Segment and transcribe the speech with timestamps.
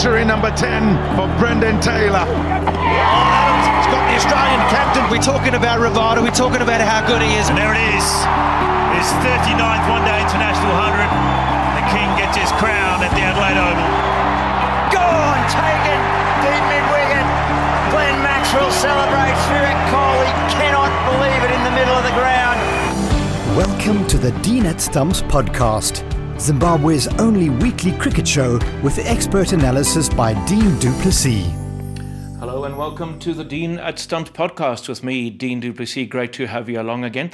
[0.00, 2.24] century number 10 for Brendan Taylor.
[2.24, 5.04] He's got the Australian captain.
[5.12, 7.52] We're talking about Rivada, We're talking about how good he is.
[7.52, 8.08] And there it is.
[8.96, 11.04] His 39th one day international 100.
[11.76, 13.84] The King gets his crown at the Adelaide Oval.
[14.88, 16.00] Gone, taken,
[16.48, 17.26] deep mid wicket.
[17.92, 20.32] Glenn Maxwell celebrates Virat Kohli.
[20.56, 22.56] Cannot believe it in the middle of the ground.
[23.52, 26.00] Welcome to the Dean at Stumps podcast,
[26.40, 31.44] Zimbabwe's only weekly cricket show with expert analysis by Dean du Plessis.
[32.38, 36.08] Hello and welcome to the Dean at Stumps podcast with me, Dean du Plessis.
[36.08, 37.30] Great to have you along again.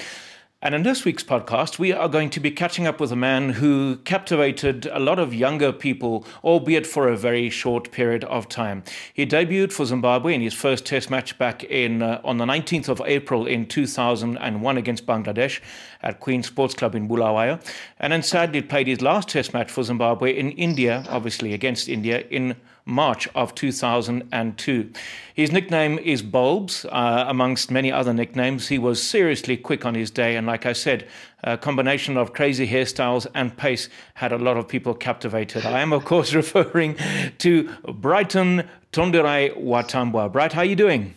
[0.66, 3.51] And in this week's podcast, we are going to be catching up with a man
[3.51, 8.83] who captivated a lot of younger people, albeit for a very short period of time.
[9.15, 12.89] He debuted for Zimbabwe in his first Test match back in uh, on the 19th
[12.89, 15.61] of April in 2001 against Bangladesh
[16.02, 17.61] at Queen Sports Club in Bulawayo,
[18.01, 22.25] and then sadly played his last Test match for Zimbabwe in India, obviously against India
[22.28, 22.56] in
[22.87, 24.91] March of 2002.
[25.34, 28.69] His nickname is Bulbs, uh, amongst many other nicknames.
[28.69, 31.07] He was seriously quick on his day, and like I said,
[31.42, 35.67] a combination of crazy hairstyles and pace had a lot of people captivated.
[35.67, 36.97] I am, of course, referring
[37.39, 40.33] to Brighton Tonderai Watambwa.
[40.33, 41.14] Bright, how are you doing?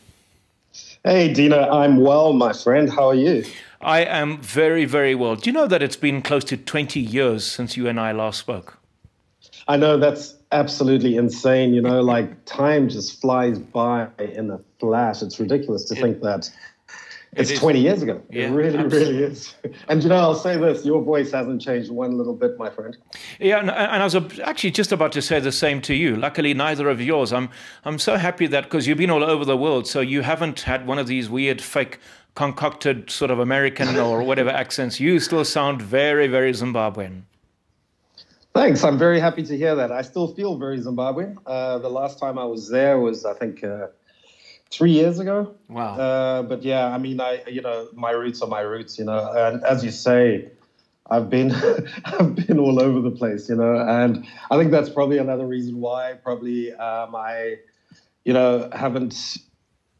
[1.05, 2.89] Hey, Dina, I'm well, my friend.
[2.89, 3.45] How are you?
[3.79, 5.35] I am very, very well.
[5.35, 8.39] Do you know that it's been close to 20 years since you and I last
[8.39, 8.79] spoke?
[9.67, 11.73] I know that's absolutely insane.
[11.73, 15.21] You know, like time just flies by in a flash.
[15.21, 16.49] It's ridiculous to it, think that
[17.33, 18.21] it's it 20 years ago.
[18.29, 19.13] Yeah, it really, absolutely.
[19.13, 19.55] really is.
[19.87, 22.97] And you know, I'll say this your voice hasn't changed one little bit, my friend.
[23.39, 26.15] Yeah, and, and I was actually just about to say the same to you.
[26.15, 27.31] Luckily, neither of yours.
[27.31, 27.49] I'm,
[27.85, 30.87] I'm so happy that because you've been all over the world, so you haven't had
[30.87, 31.99] one of these weird fake
[32.35, 34.99] concocted sort of American or whatever accents.
[34.99, 37.23] You still sound very, very Zimbabwean.
[38.59, 38.83] Thanks.
[38.83, 39.89] I'm very happy to hear that.
[39.89, 41.37] I still feel very Zimbabwean.
[41.45, 43.87] Uh, the last time I was there was, I think, uh,
[44.69, 45.55] three years ago.
[45.69, 45.97] Wow.
[45.97, 48.99] Uh, but yeah, I mean, I you know, my roots are my roots.
[48.99, 50.51] You know, and as you say,
[51.09, 51.53] I've been
[52.05, 53.47] I've been all over the place.
[53.47, 57.59] You know, and I think that's probably another reason why probably um, I,
[58.25, 59.37] you know, haven't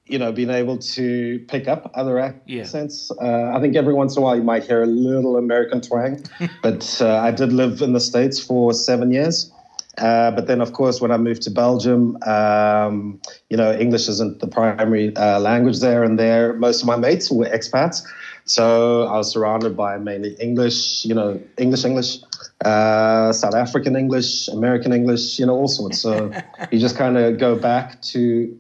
[0.10, 3.12] you know, being able to pick up other accents.
[3.22, 3.28] Yeah.
[3.28, 6.24] Uh, I think every once in a while you might hear a little American twang,
[6.64, 9.52] but uh, I did live in the States for seven years.
[9.98, 14.40] Uh, but then, of course, when I moved to Belgium, um, you know, English isn't
[14.40, 18.02] the primary uh, language there, and there most of my mates were expats.
[18.46, 22.18] So I was surrounded by mainly English, you know, English, English,
[22.66, 26.00] uh, South African English, American English, you know, all sorts.
[26.00, 26.32] So
[26.72, 28.58] you just kind of go back to,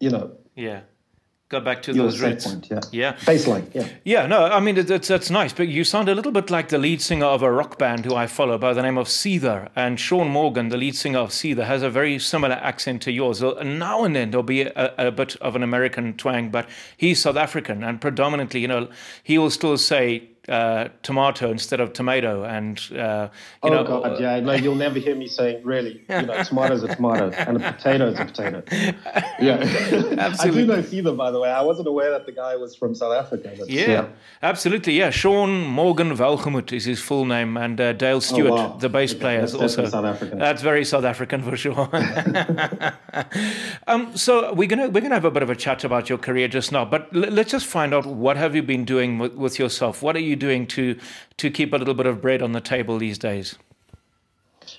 [0.00, 0.80] you know, yeah.
[1.50, 2.46] Go back to Your those roots.
[2.46, 2.80] Point, yeah.
[2.92, 3.12] yeah.
[3.24, 3.88] Baseline, yeah.
[4.04, 6.78] Yeah, no, I mean, it's, it's nice, but you sound a little bit like the
[6.78, 9.68] lead singer of a rock band who I follow by the name of Seether.
[9.74, 13.42] And Shaun Morgan, the lead singer of Seether, has a very similar accent to yours.
[13.42, 17.36] Now and then there'll be a, a bit of an American twang, but he's South
[17.36, 18.88] African and predominantly, you know,
[19.24, 23.28] he will still say uh, tomato instead of tomato, and uh,
[23.62, 26.02] you oh know, god, yeah, no, you'll never hear me saying really.
[26.08, 28.62] You know, tomato's a tomato, and a potato is a potato.
[29.40, 29.64] Yeah,
[30.18, 30.18] absolutely.
[30.40, 31.50] I do know Seether, by the way.
[31.50, 33.54] I wasn't aware that the guy was from South Africa.
[33.56, 34.08] But, yeah, yeah,
[34.42, 34.94] absolutely.
[34.94, 38.76] Yeah, Shaun Morgan Welgemoed is his full name, and uh, Dale Stewart, oh, wow.
[38.76, 40.38] the bass okay, player, is also South African.
[40.38, 41.88] That's very South African for sure.
[43.86, 46.48] um, so we're gonna we're gonna have a bit of a chat about your career
[46.48, 49.58] just now, but l- let's just find out what have you been doing with, with
[49.58, 50.02] yourself.
[50.02, 50.98] What are you doing to
[51.36, 53.56] to keep a little bit of bread on the table these days?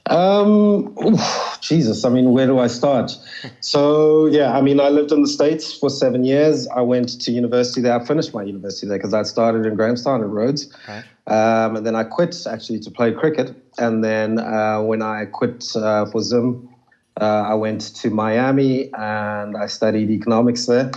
[0.07, 3.15] Um, oof, Jesus, I mean, where do I start?
[3.59, 6.67] So, yeah, I mean, I lived in the States for seven years.
[6.67, 7.99] I went to university there.
[7.99, 10.73] I finished my university there because I started in Grahamstown at Rhodes.
[10.87, 11.03] Right.
[11.27, 13.55] Um, and then I quit actually to play cricket.
[13.77, 16.69] And then uh, when I quit uh, for Zim,
[17.19, 20.91] uh, I went to Miami and I studied economics there.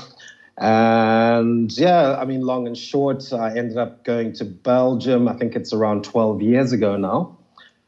[0.57, 5.27] And yeah, I mean, long and short, I ended up going to Belgium.
[5.29, 7.37] I think it's around 12 years ago now.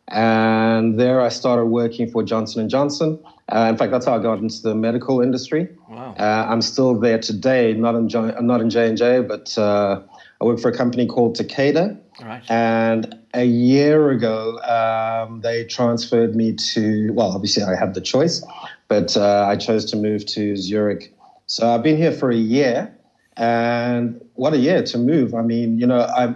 [0.09, 3.19] And there I started working for Johnson and Johnson.
[3.49, 5.69] Uh, in fact, that's how I got into the medical industry.
[5.89, 6.15] Wow.
[6.19, 8.09] Uh, I'm still there today, not in
[8.45, 10.01] not in J and J, but uh,
[10.41, 11.99] I work for a company called Takeda.
[12.23, 12.43] Right.
[12.49, 17.13] And a year ago, um, they transferred me to.
[17.13, 18.45] Well, obviously, I had the choice,
[18.89, 21.16] but uh, I chose to move to Zurich
[21.47, 22.93] so I've been here for a year,
[23.37, 25.35] and what a year to move.
[25.35, 26.35] I mean, you know, I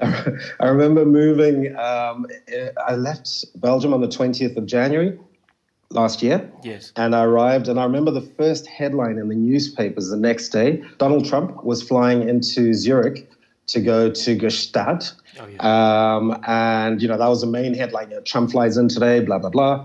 [0.60, 1.76] I remember moving.
[1.76, 2.26] Um,
[2.86, 5.18] I left Belgium on the twentieth of January
[5.90, 6.50] last year.
[6.62, 6.92] Yes.
[6.96, 10.82] And I arrived, and I remember the first headline in the newspapers the next day.
[10.98, 13.30] Donald Trump was flying into Zurich
[13.68, 15.12] to go to Gstaad.
[15.40, 16.16] Oh, yeah.
[16.16, 18.10] um, and, you know, that was the main headline.
[18.10, 19.80] You know, Trump flies in today, blah, blah, blah.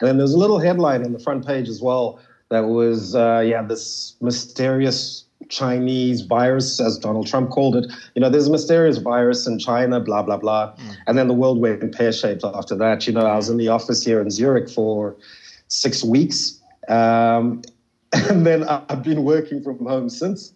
[0.00, 2.20] And then there's a little headline on the front page as well
[2.50, 7.92] that was, uh, yeah, this mysterious Chinese virus, as Donald Trump called it.
[8.14, 10.72] You know, there's a mysterious virus in China, blah, blah, blah.
[10.74, 10.96] Mm.
[11.06, 13.06] And then the world went pear shaped after that.
[13.06, 15.16] You know, I was in the office here in Zurich for
[15.68, 16.60] six weeks.
[16.88, 17.62] Um,
[18.12, 20.52] and then I've been working from home since.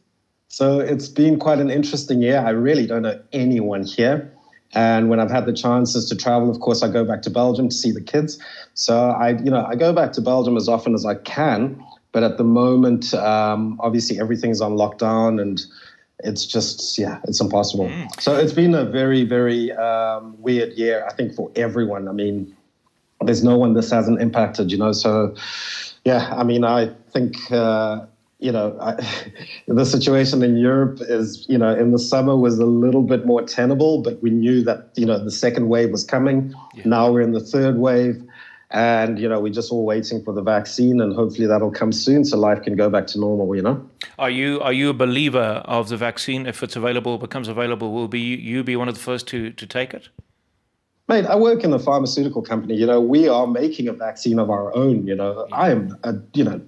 [0.49, 2.39] So it's been quite an interesting year.
[2.39, 4.33] I really don't know anyone here.
[4.73, 7.69] And when I've had the chances to travel, of course, I go back to Belgium
[7.69, 8.39] to see the kids.
[8.75, 11.85] So I, you know, I go back to Belgium as often as I can.
[12.13, 15.61] But at the moment, um, obviously, everything's on lockdown, and
[16.21, 17.87] it's just, yeah, it's impossible.
[17.87, 18.21] Mm.
[18.21, 22.09] So it's been a very, very um, weird year, I think, for everyone.
[22.09, 22.55] I mean,
[23.21, 24.93] there's no one this hasn't impacted, you know.
[24.93, 25.35] So,
[26.05, 27.35] yeah, I mean, I think.
[27.51, 28.07] Uh,
[28.41, 28.95] you know, I,
[29.69, 33.43] the situation in Europe is, you know, in the summer was a little bit more
[33.43, 36.55] tenable, but we knew that, you know, the second wave was coming.
[36.75, 36.83] Yeah.
[36.87, 38.23] Now we're in the third wave.
[38.73, 42.25] And, you know, we're just all waiting for the vaccine and hopefully that'll come soon
[42.25, 43.85] so life can go back to normal, you know?
[44.17, 46.47] Are you are you a believer of the vaccine?
[46.47, 49.67] If it's available, becomes available, will be you be one of the first to, to
[49.67, 50.09] take it?
[51.09, 52.77] Mate, I work in a pharmaceutical company.
[52.77, 55.05] You know, we are making a vaccine of our own.
[55.05, 55.49] You know.
[55.51, 56.61] I am, a, you know,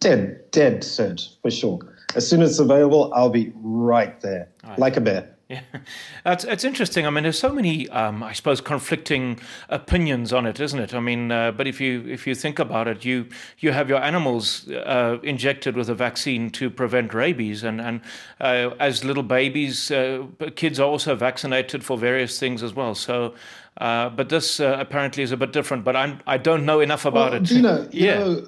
[0.00, 1.80] dead, dead cert for sure.
[2.14, 4.78] As soon as it's available, I'll be right there, right.
[4.78, 5.36] like a bear.
[5.48, 5.60] Yeah,
[6.24, 7.06] that's it's interesting.
[7.06, 9.38] I mean, there's so many, um, I suppose, conflicting
[9.68, 10.92] opinions on it, isn't it?
[10.92, 14.02] I mean, uh, but if you if you think about it, you you have your
[14.02, 18.00] animals uh, injected with a vaccine to prevent rabies, and and
[18.40, 20.26] uh, as little babies, uh,
[20.56, 22.94] kids are also vaccinated for various things as well.
[22.94, 23.34] So.
[23.78, 25.84] Uh, but this uh, apparently is a bit different.
[25.84, 27.50] But I'm I don't know enough about well, it.
[27.50, 28.18] You know, you yeah.
[28.20, 28.46] Know,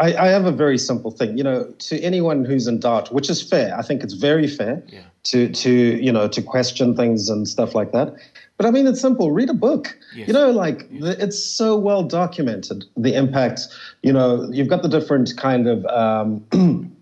[0.00, 3.30] I, I, have a very simple thing, you know, to anyone who's in doubt, which
[3.30, 3.76] is fair.
[3.78, 5.02] I think it's very fair yeah.
[5.24, 8.16] to to you know to question things and stuff like that.
[8.56, 9.30] But I mean, it's simple.
[9.30, 9.96] Read a book.
[10.14, 10.28] Yes.
[10.28, 11.02] You know, like yes.
[11.02, 13.68] the, it's so well documented the impact.
[14.02, 16.44] You know, you've got the different kind of um,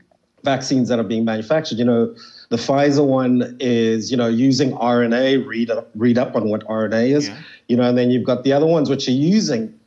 [0.45, 1.79] vaccines that are being manufactured.
[1.79, 2.15] You know,
[2.51, 5.47] the Pfizer one is you know using RNA.
[5.47, 7.29] Read up, read up on what RNA is.
[7.29, 7.39] Yeah.
[7.69, 9.80] You know, and then you've got the other ones which are using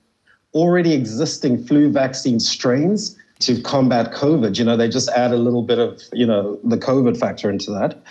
[0.54, 4.58] already existing flu vaccine strains to combat COVID.
[4.58, 7.72] You know, they just add a little bit of, you know, the COVID factor into
[7.72, 8.02] that.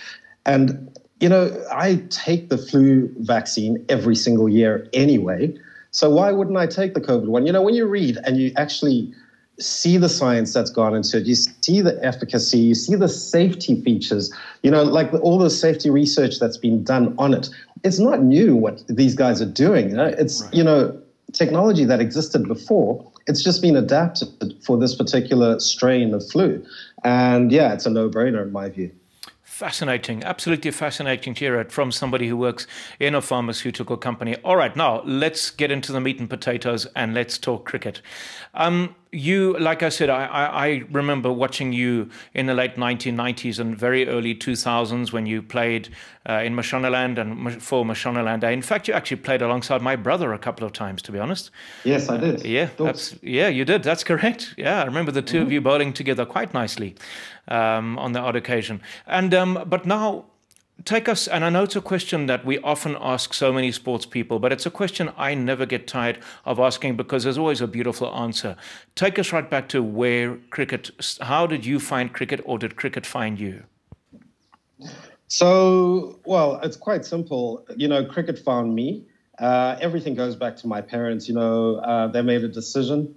[0.45, 5.57] And, you know, I take the flu vaccine every single year anyway.
[5.91, 7.47] So why wouldn't I take the COVID one?
[7.47, 9.13] You know, when you read and you actually
[9.61, 13.81] see the science that's gone into it, you see the efficacy, you see the safety
[13.83, 17.49] features, you know, like all the safety research that's been done on it.
[17.85, 19.91] It's not new what these guys are doing.
[19.91, 20.07] You know?
[20.07, 20.55] It's, right.
[20.55, 21.02] you know,
[21.33, 23.11] technology that existed before.
[23.27, 26.65] It's just been adapted for this particular strain of flu.
[27.05, 28.91] And yeah, it's a no brainer in my view.
[29.63, 32.67] Fascinating, absolutely fascinating to hear it from somebody who works
[32.99, 34.35] in a pharmaceutical company.
[34.43, 38.03] All right, now let's get into the meat and potatoes and let's talk cricket.
[38.55, 43.59] Um, you, like I said, I, I, I, remember watching you in the late 1990s
[43.59, 45.91] and very early 2000s when you played
[46.29, 48.43] uh, in Mashonaland and for Mashonaland.
[48.51, 51.51] In fact, you actually played alongside my brother a couple of times, to be honest.
[51.85, 52.41] Yes, I did.
[52.41, 52.69] Uh, yeah,
[53.23, 53.83] yeah, you did.
[53.83, 54.55] That's correct.
[54.57, 55.47] Yeah, I remember the 2 mm-hmm.
[55.47, 56.97] of you bowling together quite nicely
[57.49, 58.81] um, on the odd occasion.
[59.07, 60.27] And um, but now
[60.85, 64.07] take us, and I know it's a question that we often ask so many sports
[64.07, 67.67] people, but it's a question I never get tired of asking because there's always a
[67.67, 68.57] beautiful answer.
[68.95, 73.07] Take us right back to where cricket, how did you find cricket or did cricket
[73.07, 73.65] find you?
[75.29, 77.65] So, well, it's quite simple.
[77.77, 79.07] You know, cricket found me.
[79.39, 81.29] Uh, everything goes back to my parents.
[81.29, 83.15] You know, uh, they made a decision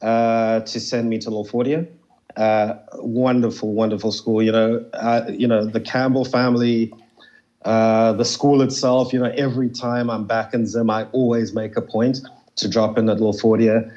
[0.00, 1.88] uh, to send me to Lilfordia.
[2.36, 4.42] Uh, wonderful, wonderful school.
[4.42, 6.92] You know, uh, you know the Campbell family,
[7.64, 9.12] uh, the school itself.
[9.12, 12.18] You know, every time I'm back in Zim, I always make a point
[12.56, 13.90] to drop in at Lilfordia,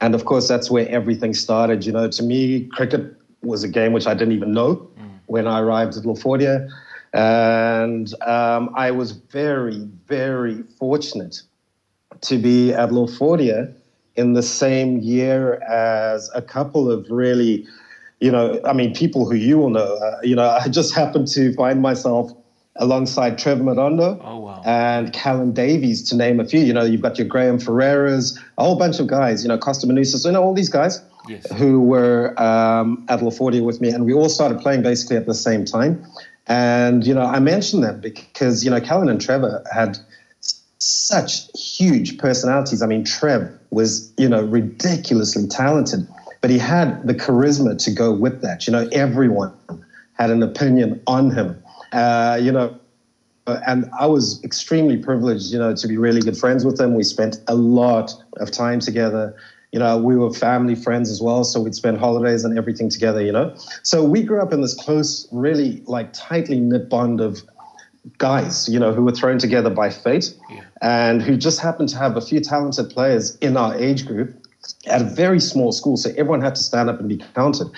[0.00, 1.86] and of course that's where everything started.
[1.86, 5.10] You know, to me, cricket was a game which I didn't even know mm.
[5.26, 6.68] when I arrived at Lilfordia,
[7.12, 11.42] and um, I was very, very fortunate
[12.22, 13.72] to be at Lilfordia
[14.16, 17.66] in the same year as a couple of really
[18.24, 19.96] you know, I mean, people who you will know.
[19.96, 22.32] Uh, you know, I just happened to find myself
[22.76, 24.62] alongside Trevor Madondo oh, wow.
[24.64, 26.60] and Callum Davies, to name a few.
[26.60, 29.86] You know, you've got your Graham Ferreiras, a whole bunch of guys, you know, Costa
[29.86, 31.46] Manusas, you know, all these guys yes.
[31.52, 33.90] who were um, at Lilfordia with me.
[33.90, 36.02] And we all started playing basically at the same time.
[36.46, 39.98] And, you know, I mentioned that because, you know, Callum and Trevor had
[40.78, 42.80] such huge personalities.
[42.80, 46.08] I mean, Trev was, you know, ridiculously talented
[46.44, 48.66] but he had the charisma to go with that.
[48.66, 49.54] You know, everyone
[50.12, 51.56] had an opinion on him.
[51.90, 52.78] Uh, you know,
[53.46, 56.92] and I was extremely privileged, you know, to be really good friends with him.
[56.92, 59.34] We spent a lot of time together.
[59.72, 63.22] You know, we were family friends as well, so we'd spend holidays and everything together.
[63.22, 67.40] You know, so we grew up in this close, really like tightly knit bond of
[68.18, 68.68] guys.
[68.68, 70.60] You know, who were thrown together by fate, yeah.
[70.82, 74.43] and who just happened to have a few talented players in our age group
[74.86, 77.68] at a very small school, so everyone had to stand up and be counted.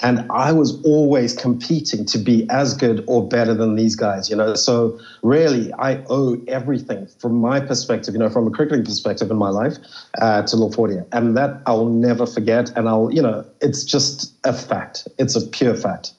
[0.00, 4.36] And I was always competing to be as good or better than these guys, you
[4.36, 4.54] know.
[4.54, 9.36] So really, I owe everything from my perspective, you know, from a cricketing perspective in
[9.36, 9.76] my life
[10.20, 11.06] uh, to Lilfordia.
[11.12, 12.70] And that I'll never forget.
[12.76, 15.06] And I'll, you know, it's just a fact.
[15.18, 16.12] It's a pure fact.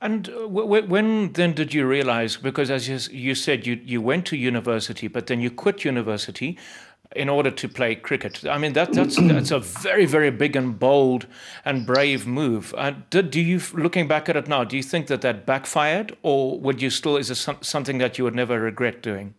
[0.00, 2.36] And uh, when then did you realize?
[2.36, 6.58] Because as you said, you, you went to university, but then you quit university
[7.16, 8.44] in order to play cricket.
[8.46, 11.26] I mean, that, that's that's a very very big and bold
[11.64, 12.74] and brave move.
[12.76, 16.16] Uh, do, do, you, looking back at it now, do you think that that backfired,
[16.22, 19.34] or would you still is it some, something that you would never regret doing?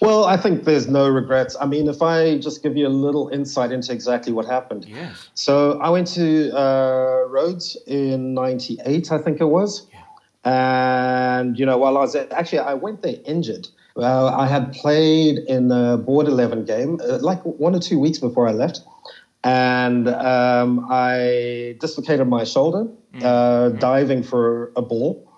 [0.00, 1.56] Well, I think there's no regrets.
[1.60, 4.86] I mean, if I just give you a little insight into exactly what happened.
[4.86, 5.28] Yes.
[5.34, 9.86] So I went to uh, Rhodes in '98, I think it was.
[9.92, 10.00] Yeah.
[11.56, 13.66] And you know, while I was at, actually, I went there injured.
[13.94, 18.18] Well, I had played in a board 11 game uh, like one or two weeks
[18.18, 18.80] before I left.
[19.42, 22.88] And um, I dislocated my shoulder
[23.22, 25.32] uh, diving for a ball.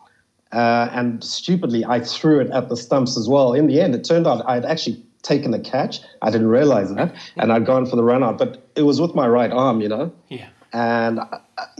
[0.50, 3.52] Uh, and stupidly, I threw it at the stumps as well.
[3.52, 6.00] In the end, it turned out I had actually taken the catch.
[6.22, 7.14] I didn't realize that.
[7.36, 8.38] And I'd gone for the run out.
[8.38, 10.12] But it was with my right arm, you know?
[10.28, 10.48] Yeah.
[10.72, 11.20] And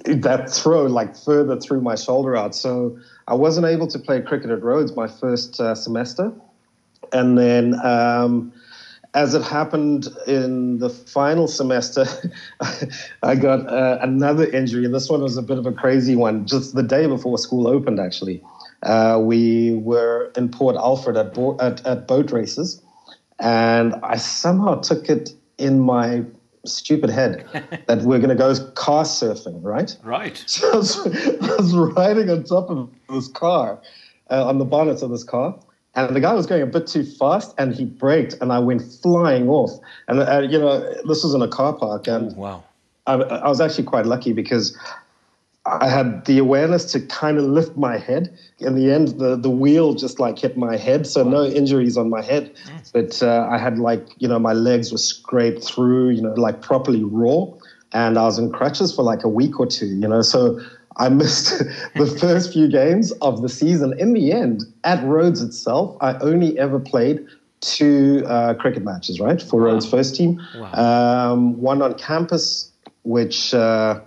[0.04, 2.54] that throw, like, further threw my shoulder out.
[2.54, 6.32] So I wasn't able to play cricket at Rhodes my first uh, semester.
[7.12, 8.52] And then, um,
[9.12, 12.06] as it happened in the final semester,
[13.23, 14.87] I got uh, another injury.
[14.87, 17.68] And this one was a bit of a crazy one, just the day before school
[17.68, 18.42] opened, actually.
[18.82, 22.80] Uh, we were in Port Alfred at, bo- at, at boat races,
[23.38, 26.25] and I somehow took it in my
[26.68, 27.46] stupid head
[27.87, 29.96] that we're going to go car surfing, right?
[30.02, 30.37] Right.
[30.46, 33.80] So I was, I was riding on top of this car,
[34.30, 35.58] uh, on the bonnet of this car,
[35.94, 38.82] and the guy was going a bit too fast and he braked and I went
[38.82, 39.80] flying off.
[40.06, 42.06] And, uh, you know, this was in a car park.
[42.06, 42.64] And oh, wow.
[43.06, 44.78] I, I, was actually quite lucky because
[45.68, 48.37] I had the awareness to kind of lift my head.
[48.58, 51.06] In the end, the, the wheel just like hit my head.
[51.06, 52.54] So no injuries on my head.
[52.92, 56.62] But uh, I had like, you know, my legs were scraped through, you know, like
[56.62, 57.46] properly raw.
[57.92, 60.22] And I was in crutches for like a week or two, you know.
[60.22, 60.60] So
[60.96, 61.58] I missed
[61.94, 63.98] the first few games of the season.
[63.98, 67.26] In the end, at Rhodes itself, I only ever played
[67.60, 69.72] two uh, cricket matches, right, for wow.
[69.72, 70.40] Rhodes first team.
[70.56, 70.72] Wow.
[71.32, 72.70] Um, one on campus,
[73.02, 74.00] which uh,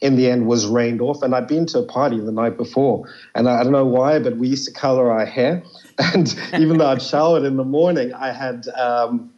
[0.00, 1.22] in the end was rained off.
[1.22, 4.18] And I'd been to a party the night before, and I, I don't know why,
[4.18, 5.62] but we used to color our hair.
[6.12, 9.32] And even though I'd showered in the morning, I had um,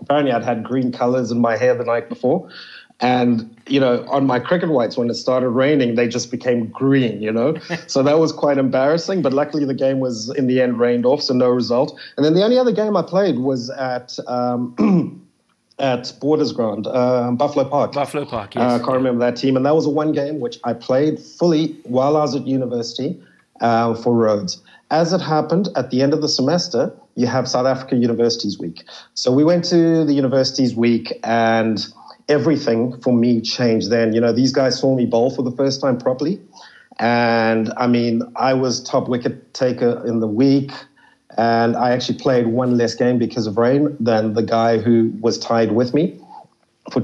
[0.00, 2.48] apparently I'd had green colors in my hair the night before.
[3.00, 7.20] And, you know, on my cricket whites, when it started raining, they just became green,
[7.20, 7.56] you know?
[7.88, 9.22] so that was quite embarrassing.
[9.22, 11.98] But luckily, the game was in the end rained off, so no result.
[12.16, 14.18] And then the only other game I played was at.
[14.26, 15.18] Um,
[15.78, 17.92] at Borders Ground, uh, Buffalo Park.
[17.92, 18.72] Buffalo Park, uh, yes.
[18.72, 19.56] Uh, I can't remember that team.
[19.56, 23.20] And that was a one game which I played fully while I was at university
[23.60, 24.62] uh, for Rhodes.
[24.90, 28.84] As it happened, at the end of the semester, you have South Africa Universities Week.
[29.14, 31.84] So we went to the Universities Week and
[32.28, 34.12] everything for me changed then.
[34.12, 36.40] You know, these guys saw me bowl for the first time properly.
[36.98, 40.72] And I mean, I was top wicket taker in the week.
[41.36, 45.38] And I actually played one less game because of rain than the guy who was
[45.38, 46.18] tied with me.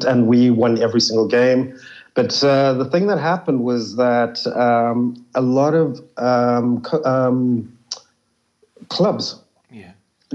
[0.07, 1.79] And we won every single game.
[2.15, 7.73] But uh, the thing that happened was that um, a lot of um, um,
[8.89, 9.41] clubs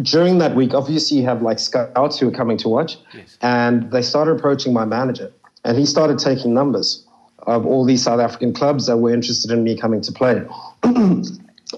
[0.01, 3.37] during that week, obviously, you have like scouts who are coming to watch, yes.
[3.41, 5.31] and they started approaching my manager,
[5.63, 7.05] and he started taking numbers
[7.39, 10.43] of all these South African clubs that were interested in me coming to play.
[10.83, 11.27] and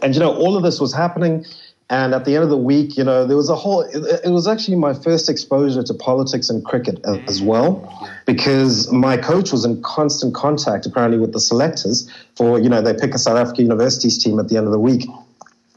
[0.03, 1.45] you know, all of this was happening.
[1.89, 4.31] And at the end of the week, you know, there was a whole, it, it
[4.31, 9.65] was actually my first exposure to politics and cricket as well, because my coach was
[9.65, 13.61] in constant contact, apparently, with the selectors for, you know, they pick a South Africa
[13.61, 15.07] universities team at the end of the week.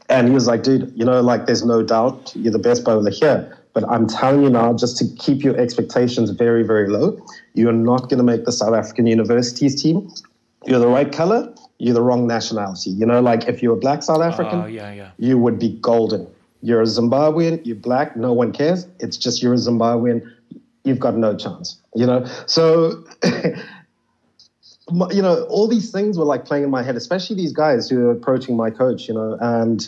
[0.09, 3.11] And he was like, dude, you know, like there's no doubt you're the best bowler
[3.11, 3.55] here.
[3.73, 7.23] But I'm telling you now, just to keep your expectations very, very low,
[7.53, 10.11] you're not going to make the South African universities team.
[10.65, 12.91] You're the right color, you're the wrong nationality.
[12.91, 15.11] You know, like if you're a black South African, uh, yeah, yeah.
[15.17, 16.27] you would be golden.
[16.61, 18.85] You're a Zimbabwean, you're black, no one cares.
[18.99, 20.29] It's just you're a Zimbabwean,
[20.83, 21.79] you've got no chance.
[21.95, 23.03] You know, so.
[25.11, 28.07] you know, all these things were like playing in my head, especially these guys who
[28.07, 29.87] are approaching my coach, you know, and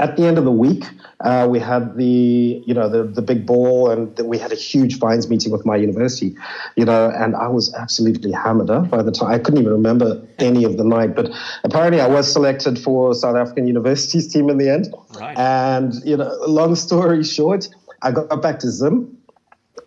[0.00, 0.84] at the end of the week,
[1.20, 4.98] uh, we had the you know the the big ball, and we had a huge
[4.98, 6.34] fines meeting with my university,
[6.76, 10.26] you know, and I was absolutely hammered up by the time I couldn't even remember
[10.38, 11.14] any of the night.
[11.14, 11.30] But
[11.64, 14.88] apparently, I was selected for South African University's team in the end.
[15.18, 15.36] Right.
[15.36, 17.68] And you know, long story short,
[18.02, 19.18] I got back to Zim,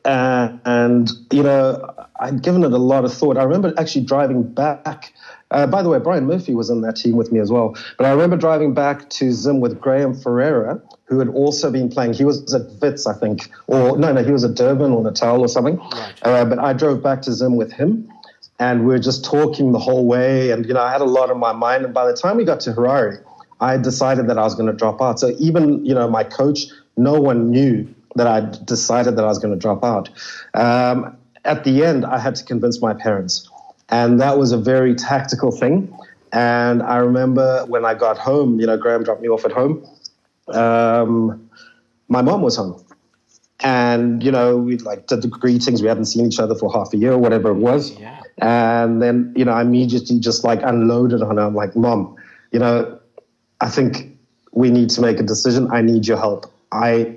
[0.05, 3.37] uh, and you know, I'd given it a lot of thought.
[3.37, 5.13] I remember actually driving back
[5.53, 7.77] uh, by the way, Brian Murphy was on that team with me as well.
[7.97, 12.13] But I remember driving back to Zim with Graham Ferreira, who had also been playing.
[12.13, 15.41] He was at Wits, I think, or no, no, he was at Durban or Natal
[15.41, 15.77] or something.
[15.77, 16.13] Right.
[16.23, 18.11] Uh, but I drove back to Zim with him,
[18.57, 20.49] and we were just talking the whole way.
[20.49, 21.85] And you know, I had a lot on my mind.
[21.85, 23.23] And by the time we got to Harare,
[23.61, 25.19] I decided that I was going to drop out.
[25.19, 26.65] So even you know, my coach,
[26.97, 30.09] no one knew that I decided that I was going to drop out.
[30.53, 33.49] Um, at the end, I had to convince my parents.
[33.89, 35.93] And that was a very tactical thing.
[36.31, 39.85] And I remember when I got home, you know, Graham dropped me off at home.
[40.47, 41.49] Um,
[42.07, 42.83] my mom was home.
[43.59, 45.81] And, you know, we like did the greetings.
[45.81, 47.97] We hadn't seen each other for half a year or whatever it was.
[47.97, 48.19] Yeah.
[48.39, 51.43] And then, you know, I immediately just like unloaded on her.
[51.43, 52.15] I'm like, Mom,
[52.51, 52.99] you know,
[53.61, 54.17] I think
[54.51, 55.69] we need to make a decision.
[55.71, 56.51] I need your help.
[56.71, 57.15] I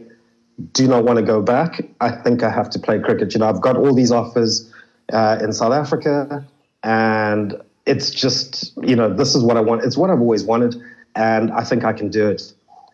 [0.72, 1.80] do not want to go back.
[2.00, 3.34] I think I have to play cricket.
[3.34, 4.72] You know, I've got all these offers
[5.12, 6.46] uh, in South Africa
[6.82, 9.84] and it's just you know this is what I want.
[9.84, 10.76] It's what I've always wanted,
[11.14, 12.52] and I think I can do it.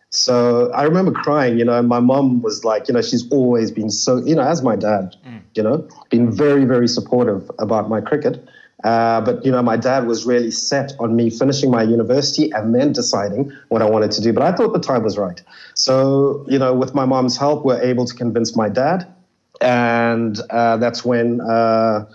[0.09, 1.57] So I remember crying.
[1.57, 4.61] You know, my mom was like, you know, she's always been so, you know, as
[4.61, 5.41] my dad, mm.
[5.55, 8.47] you know, been very very supportive about my cricket.
[8.83, 12.75] Uh, but you know, my dad was really set on me finishing my university and
[12.75, 14.33] then deciding what I wanted to do.
[14.33, 15.41] But I thought the time was right.
[15.73, 19.07] So you know, with my mom's help, we're able to convince my dad,
[19.61, 21.41] and uh, that's when.
[21.41, 22.05] Uh,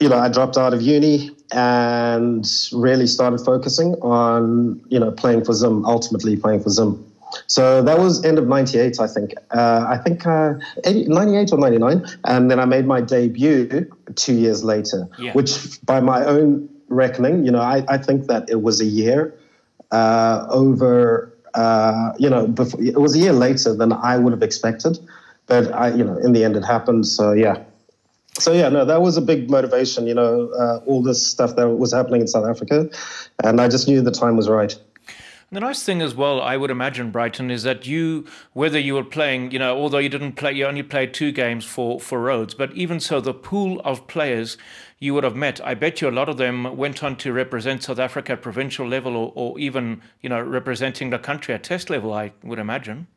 [0.00, 5.44] you know, I dropped out of uni and really started focusing on, you know, playing
[5.44, 7.04] for Zim, ultimately playing for Zim.
[7.46, 9.34] So that was end of 98, I think.
[9.50, 12.06] Uh, I think uh, 80, 98 or 99.
[12.24, 15.32] And then I made my debut two years later, yeah.
[15.32, 19.34] which by my own reckoning, you know, I, I think that it was a year
[19.90, 24.42] uh, over, uh, you know, before, it was a year later than I would have
[24.42, 24.98] expected.
[25.46, 27.06] But I, you know, in the end it happened.
[27.08, 27.64] So yeah,
[28.38, 30.06] so yeah, no, that was a big motivation.
[30.06, 32.88] You know, uh, all this stuff that was happening in South Africa,
[33.42, 34.76] and I just knew the time was right.
[35.52, 39.02] The nice thing as well, I would imagine, Brighton, is that you, whether you were
[39.02, 42.54] playing, you know, although you didn't play, you only played two games for for Rhodes,
[42.54, 44.56] but even so, the pool of players
[45.00, 47.82] you would have met, I bet you a lot of them went on to represent
[47.82, 51.90] South Africa at provincial level, or, or even, you know, representing the country at Test
[51.90, 52.12] level.
[52.12, 53.08] I would imagine.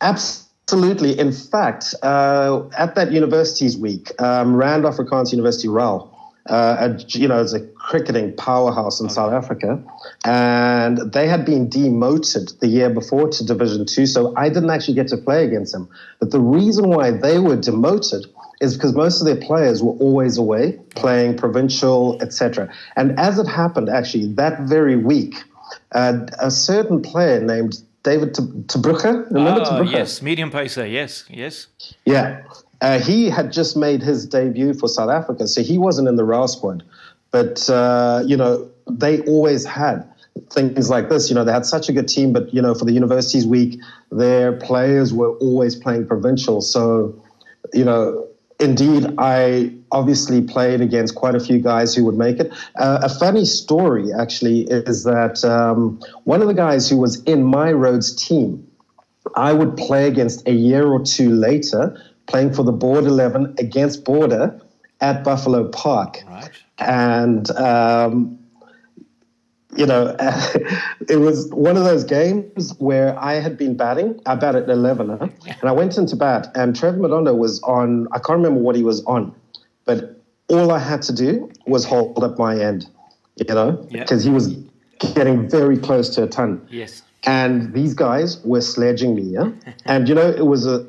[0.00, 1.18] Absolutely.
[1.18, 6.10] In fact, uh, at that universities week, um, Rand Afrikaans University RAU,
[6.46, 9.08] uh, you know, it's a cricketing powerhouse in.
[9.14, 9.82] South Africa,
[10.24, 14.94] and they had been demoted the year before to Division Two, so I didn't actually
[14.94, 15.88] get to play against them.
[16.20, 18.26] But the reason why they were demoted
[18.60, 22.72] is because most of their players were always away playing provincial, etc.
[22.96, 25.34] And as it happened, actually, that very week,
[25.92, 29.30] uh, a certain player named David Terbrugge.
[29.30, 29.82] Remember oh?
[29.82, 30.86] Yes, medium pacer.
[30.86, 31.68] Yes, yes.
[32.04, 32.42] Yeah.
[32.80, 36.24] Uh, he had just made his debut for South Africa, so he wasn't in the
[36.24, 36.82] RAU squad.
[37.30, 40.08] But, uh, you know, they always had
[40.50, 41.28] things like this.
[41.30, 43.80] You know, they had such a good team, but, you know, for the Universities Week,
[44.10, 46.60] their players were always playing provincial.
[46.60, 47.20] So,
[47.72, 48.28] you know,
[48.60, 52.52] indeed, I obviously played against quite a few guys who would make it.
[52.76, 57.44] Uh, a funny story, actually, is that um, one of the guys who was in
[57.44, 58.66] my Rhodes team,
[59.36, 64.04] I would play against a year or two later, playing for the Board 11 against
[64.04, 64.60] Border
[65.00, 66.22] at Buffalo Park.
[66.26, 66.50] Right.
[66.78, 68.38] And um,
[69.76, 70.16] you know,
[71.08, 74.20] it was one of those games where I had been batting.
[74.26, 75.28] I batted 11, huh?
[75.46, 78.08] and I went into bat, and Trevor Madondo was on.
[78.12, 79.34] I can't remember what he was on,
[79.84, 82.86] but all I had to do was hold up my end,
[83.36, 84.54] you know, because he was
[84.98, 86.66] getting very close to a ton.
[86.70, 87.02] Yes.
[87.24, 89.50] And these guys were sledging me, yeah.
[89.86, 90.86] and you know, it was a,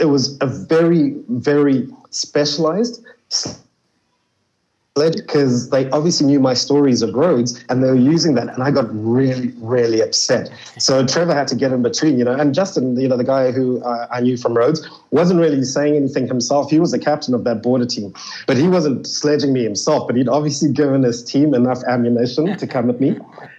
[0.00, 7.62] it was a very, very specialized sled because they obviously knew my stories of Rhodes
[7.68, 10.50] and they were using that and I got really really upset.
[10.78, 13.52] So Trevor had to get in between you know and Justin you know the guy
[13.52, 16.70] who uh, I knew from Rhodes wasn't really saying anything himself.
[16.70, 18.14] He was the captain of that border team
[18.46, 22.66] but he wasn't sledging me himself but he'd obviously given his team enough ammunition to
[22.66, 23.18] come at me.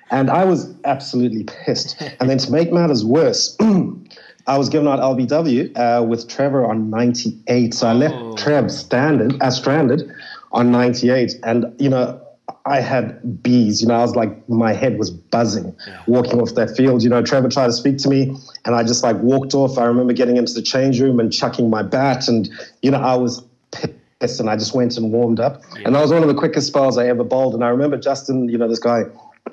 [0.10, 2.02] And I was absolutely pissed.
[2.22, 3.58] And then to make matters worse
[4.48, 8.36] I was given out LBW uh, with Trevor on 98 so I left oh.
[8.36, 10.10] Trev standard, uh, stranded
[10.52, 11.34] on 98.
[11.44, 12.22] And, you know,
[12.66, 13.82] I had bees.
[13.82, 17.04] You know, I was like, my head was buzzing walking off that field.
[17.04, 19.78] You know, Trevor tried to speak to me, and I just like walked off.
[19.78, 22.50] I remember getting into the change room and chucking my bat, and
[22.82, 25.62] you know, I was pissed, and I just went and warmed up.
[25.76, 25.84] Yeah.
[25.86, 27.54] And that was one of the quickest spells I ever bowled.
[27.54, 29.04] And I remember Justin, you know, this guy,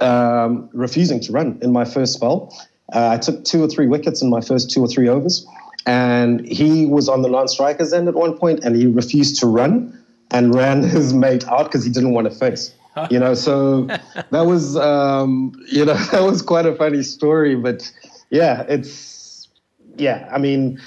[0.01, 2.53] um, refusing to run in my first spell.
[2.93, 5.47] Uh, I took two or three wickets in my first two or three overs,
[5.87, 9.99] and he was on the non-strikers end at one point, and he refused to run
[10.31, 12.75] and ran his mate out because he didn't want to face
[13.11, 13.83] you know, so
[14.31, 17.55] that was, um, you know, that was quite a funny story.
[17.55, 17.91] But
[18.31, 19.49] yeah, it's,
[19.97, 20.81] yeah, I mean,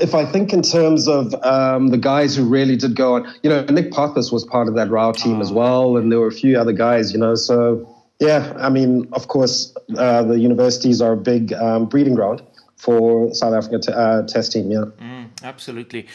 [0.00, 3.50] if I think in terms of um, the guys who really did go on, you
[3.50, 5.40] know, Nick Pothas was part of that RAU team oh.
[5.40, 9.08] as well, and there were a few other guys, you know, so yeah, I mean,
[9.12, 12.42] of course, uh, the universities are a big um, breeding ground
[12.76, 14.84] for South Africa t- uh, test team, yeah.
[14.98, 16.06] Mm, absolutely.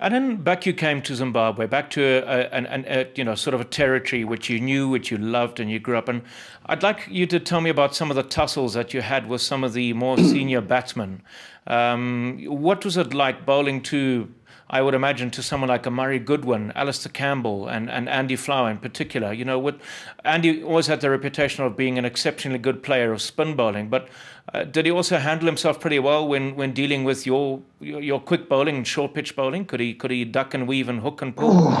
[0.00, 3.54] And then back you came to Zimbabwe, back to a, a, a, you know sort
[3.54, 6.22] of a territory which you knew, which you loved, and you grew up in.
[6.66, 9.40] I'd like you to tell me about some of the tussles that you had with
[9.40, 11.22] some of the more senior batsmen.
[11.66, 14.32] Um, what was it like bowling to?
[14.70, 18.70] I would imagine to someone like a Murray Goodwin, Alistair Campbell, and, and Andy Flower
[18.70, 19.32] in particular.
[19.32, 19.78] You know, what
[20.24, 24.08] Andy always had the reputation of being an exceptionally good player of spin bowling, but
[24.52, 28.20] uh, did he also handle himself pretty well when, when dealing with your, your, your
[28.20, 29.64] quick bowling and short pitch bowling?
[29.64, 31.72] Could he could he duck and weave and hook and pull?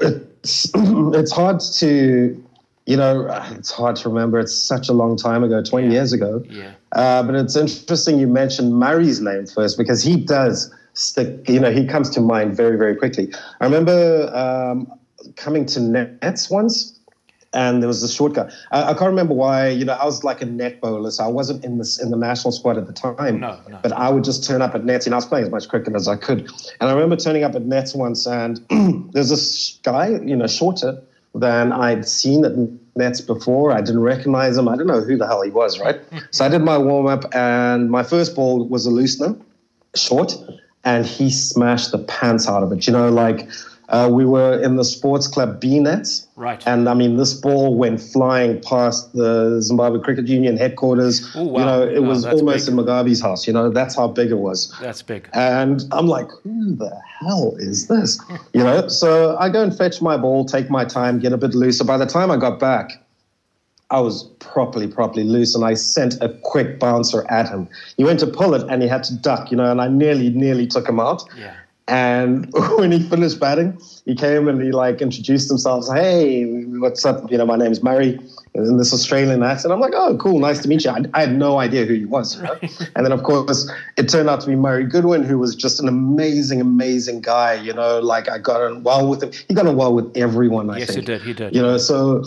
[0.00, 2.44] it's it's hard to
[2.86, 4.38] you know it's hard to remember.
[4.40, 5.94] It's such a long time ago, twenty yeah.
[5.94, 6.44] years ago.
[6.48, 6.72] Yeah.
[6.92, 11.48] Uh, but it's interesting you mentioned Murray's name first because he does stick.
[11.48, 13.32] You know, he comes to mind very very quickly.
[13.60, 14.92] I remember um,
[15.36, 17.00] coming to Nets once
[17.52, 18.50] and there was a short guy.
[18.70, 19.68] I, I, can't remember why.
[19.68, 22.16] You know, I was like a net bowler, so I wasn't in the in the
[22.16, 23.40] national squad at the time.
[23.40, 23.78] No, no.
[23.82, 25.94] But I would just turn up at nets, and I was playing as much cricket
[25.94, 26.48] as I could.
[26.80, 28.60] And I remember turning up at nets once, and
[29.12, 31.02] there's this guy, you know, shorter
[31.34, 32.52] than I'd seen at
[32.96, 33.72] nets before.
[33.72, 34.68] I didn't recognize him.
[34.68, 36.00] I don't know who the hell he was, right?
[36.30, 39.40] so I did my warm up, and my first ball was a loosener,
[39.96, 40.34] short,
[40.84, 42.86] and he smashed the pants out of it.
[42.86, 43.48] You know, like
[43.90, 46.26] uh, we were in the sports club B nets.
[46.36, 46.62] Right.
[46.66, 51.34] And I mean, this ball went flying past the Zimbabwe Cricket Union headquarters.
[51.36, 51.58] Ooh, wow.
[51.58, 52.78] You know, it was almost big.
[52.78, 53.46] in Mugabe's house.
[53.46, 54.72] You know, that's how big it was.
[54.80, 55.28] That's big.
[55.32, 58.18] And I'm like, who the hell is this?
[58.54, 61.54] you know, so I go and fetch my ball, take my time, get a bit
[61.54, 61.84] looser.
[61.84, 63.04] By the time I got back,
[63.90, 67.68] I was properly, properly loose, and I sent a quick bouncer at him.
[67.96, 70.30] He went to pull it, and he had to duck, you know, and I nearly,
[70.30, 71.24] nearly took him out.
[71.36, 71.54] Yeah.
[71.88, 72.48] And
[72.78, 75.86] when he finished batting, he came and he like introduced himself.
[75.92, 76.44] Hey,
[76.78, 77.30] what's up?
[77.32, 78.20] You know, my name's Murray
[78.54, 79.72] in this Australian accent.
[79.72, 80.90] I'm like, oh, cool, nice to meet you.
[80.90, 82.36] I, I had no idea who he was.
[82.36, 82.58] You know?
[82.94, 85.88] and then, of course, it turned out to be Murray Goodwin, who was just an
[85.88, 87.54] amazing, amazing guy.
[87.54, 89.32] You know, like I got on well with him.
[89.48, 90.70] He got on well with everyone.
[90.70, 91.08] I yes, think.
[91.08, 91.38] Yes, he did.
[91.38, 91.56] He did.
[91.56, 92.22] You know, so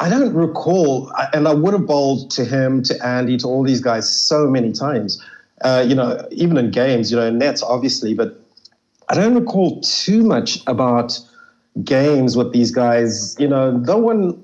[0.00, 3.80] I don't recall, and I would have bowled to him, to Andy, to all these
[3.80, 5.20] guys so many times.
[5.62, 8.40] Uh, you know, even in games, you know, nets obviously, but
[9.08, 11.18] I don't recall too much about
[11.82, 13.36] games with these guys.
[13.40, 14.40] You know, no one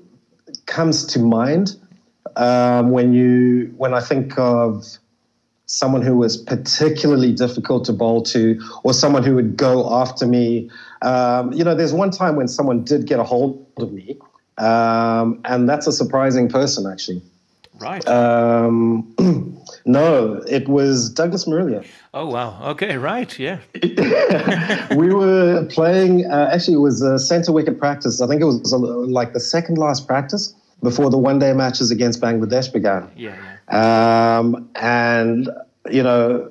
[0.65, 1.77] comes to mind
[2.35, 4.83] um, when you when I think of
[5.67, 10.69] someone who was particularly difficult to bowl to, or someone who would go after me.
[11.01, 14.17] Um, you know, there's one time when someone did get a hold of me,
[14.57, 17.21] um, and that's a surprising person actually.
[17.79, 18.07] Right.
[18.07, 19.13] Um,
[19.85, 21.85] no, it was Douglas Marillier.
[22.13, 22.57] Oh wow!
[22.69, 23.59] Okay, right, yeah.
[24.95, 26.25] we were playing.
[26.25, 28.21] Uh, actually, it was a centre wicket practice.
[28.21, 32.21] I think it was like the second last practice before the one day matches against
[32.21, 33.11] Bangladesh began.
[33.17, 33.35] Yeah.
[33.69, 34.37] yeah.
[34.39, 35.49] Um, and
[35.91, 36.49] you know,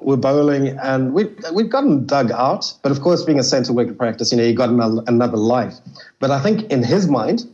[0.00, 2.72] we're bowling, and we we've gotten dug out.
[2.82, 5.74] But of course, being a centre wicket practice, you know, he got another, another life.
[6.20, 7.44] But I think in his mind,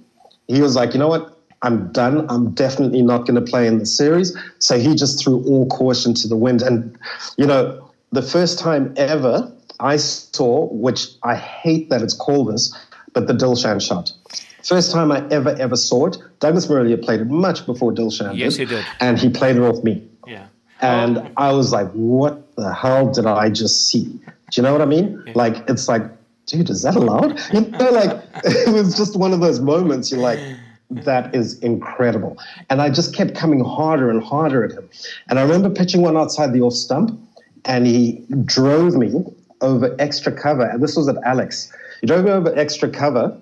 [0.48, 1.33] he was like, you know what?
[1.62, 2.26] I'm done.
[2.29, 4.37] I'm definitely not going to play in the series.
[4.59, 6.61] So he just threw all caution to the wind.
[6.62, 6.98] And,
[7.38, 9.50] you know, the first time ever
[9.81, 12.76] I saw, which I hate that it's called this,
[13.12, 14.12] but the Dilshan shot.
[14.62, 16.18] First time I ever, ever saw it.
[16.40, 18.68] Douglas Marillier played it much before Dilshan yes, did.
[18.68, 18.87] he did.
[19.00, 20.07] And he played it off me.
[20.26, 20.48] Yeah.
[20.81, 21.31] And.
[21.37, 24.05] I was like, what the hell did I just see?
[24.05, 24.22] Do
[24.55, 25.22] you know what I mean?
[25.26, 25.33] Yeah.
[25.35, 26.02] Like, it's like,
[26.46, 27.38] dude, is that allowed?
[27.52, 30.38] You know, like, it was just one of those moments you're like,
[30.90, 32.38] that is incredible.
[32.70, 34.88] And I just kept coming harder and harder at him.
[35.28, 37.18] And I remember pitching one outside the off stump,
[37.64, 39.12] and he drove me
[39.61, 40.64] over extra cover.
[40.64, 41.72] And this was at Alex.
[42.00, 43.37] He drove me over extra cover,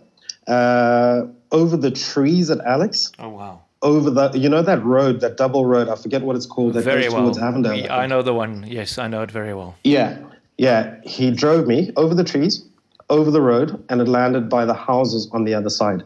[0.47, 3.13] uh, over the trees at Alex.
[3.19, 3.61] Oh, wow.
[3.83, 6.85] Over the, you know, that road, that double road, I forget what it's called, that
[6.85, 7.23] very goes well.
[7.25, 7.93] towards Avondale.
[7.93, 8.65] I know the one.
[8.67, 9.75] Yes, I know it very well.
[9.85, 10.17] Yeah.
[10.57, 10.99] Yeah.
[11.05, 12.65] He drove me over the trees,
[13.19, 16.03] over the road, and it landed by the houses on the other side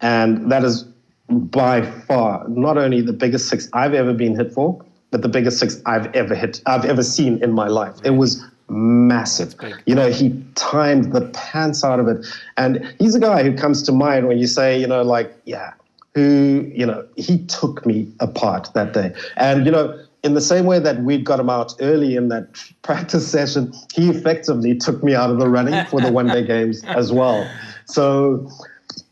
[0.00, 0.84] And that is
[1.28, 5.58] by far not only the biggest six I've ever been hit for, but the biggest
[5.58, 7.96] six I've ever hit, I've ever seen in my life.
[8.04, 9.54] It was massive.
[9.86, 12.24] You know, he timed the pants out of it.
[12.56, 15.74] And he's a guy who comes to mind when you say, you know, like, yeah,
[16.14, 19.12] who, you know, he took me apart that day.
[19.36, 22.48] And, you know, in the same way that we'd got him out early in that
[22.82, 26.84] practice session, he effectively took me out of the running for the one day games
[26.84, 27.48] as well.
[27.86, 28.50] So,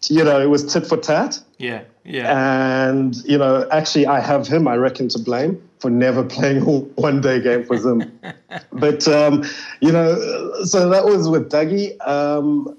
[0.09, 1.41] you know, it was tit for tat.
[1.59, 2.89] Yeah, yeah.
[2.89, 6.79] And, you know, actually, I have him, I reckon, to blame for never playing a
[7.01, 8.19] one day game for Zim.
[8.73, 9.45] but, um,
[9.81, 10.15] you know,
[10.65, 11.97] so that was with Dougie.
[12.07, 12.77] Um,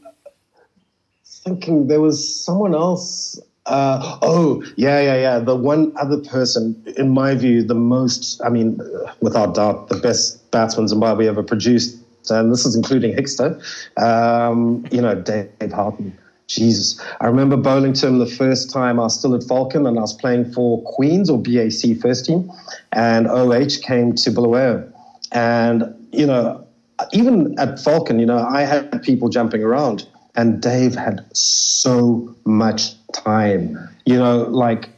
[1.26, 5.40] thinking there was someone else uh, oh, yeah, yeah, yeah.
[5.40, 8.80] The one other person, in my view, the most, I mean,
[9.22, 11.98] without doubt, the best batsman Zimbabwe ever produced,
[12.30, 13.60] and this is including Hickster,
[13.98, 16.18] um, you know, Dave Houghton.
[16.48, 17.00] Jesus.
[17.22, 20.02] I remember bowling to him the first time I was still at Falcon and I
[20.02, 22.52] was playing for Queens or BAC first team,
[22.92, 24.92] and OH came to Bulawayo.
[25.32, 26.66] And, you know,
[27.14, 32.96] even at Falcon, you know, I had people jumping around, and Dave had so much
[33.14, 33.78] time.
[34.06, 34.90] You know, like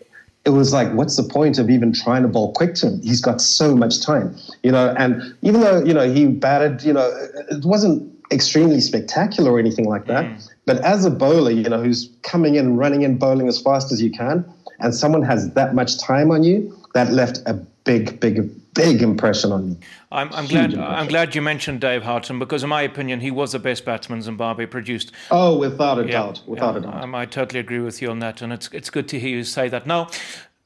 [0.46, 3.02] it was like, what's the point of even trying to bowl quick to him?
[3.02, 4.96] He's got so much time, you know.
[4.98, 7.12] And even though you know he batted, you know,
[7.50, 10.26] it wasn't extremely spectacular or anything like that.
[10.26, 10.50] Mm.
[10.66, 14.02] But as a bowler, you know, who's coming in, running in, bowling as fast as
[14.02, 14.46] you can,
[14.80, 19.52] and someone has that much time on you, that left a big, big, big impression
[19.52, 19.78] on me.
[20.12, 20.74] I'm, I'm glad.
[20.74, 20.96] Impression.
[20.96, 24.22] I'm glad you mentioned Dave Houghton because, in my opinion, he was the best batsman
[24.22, 25.12] Zimbabwe produced.
[25.30, 27.16] Oh, without a yeah, doubt, without yeah, a doubt.
[27.16, 29.44] I, I totally agree with you on that, and it's it's good to hear you
[29.44, 29.88] say that.
[29.88, 30.10] Now,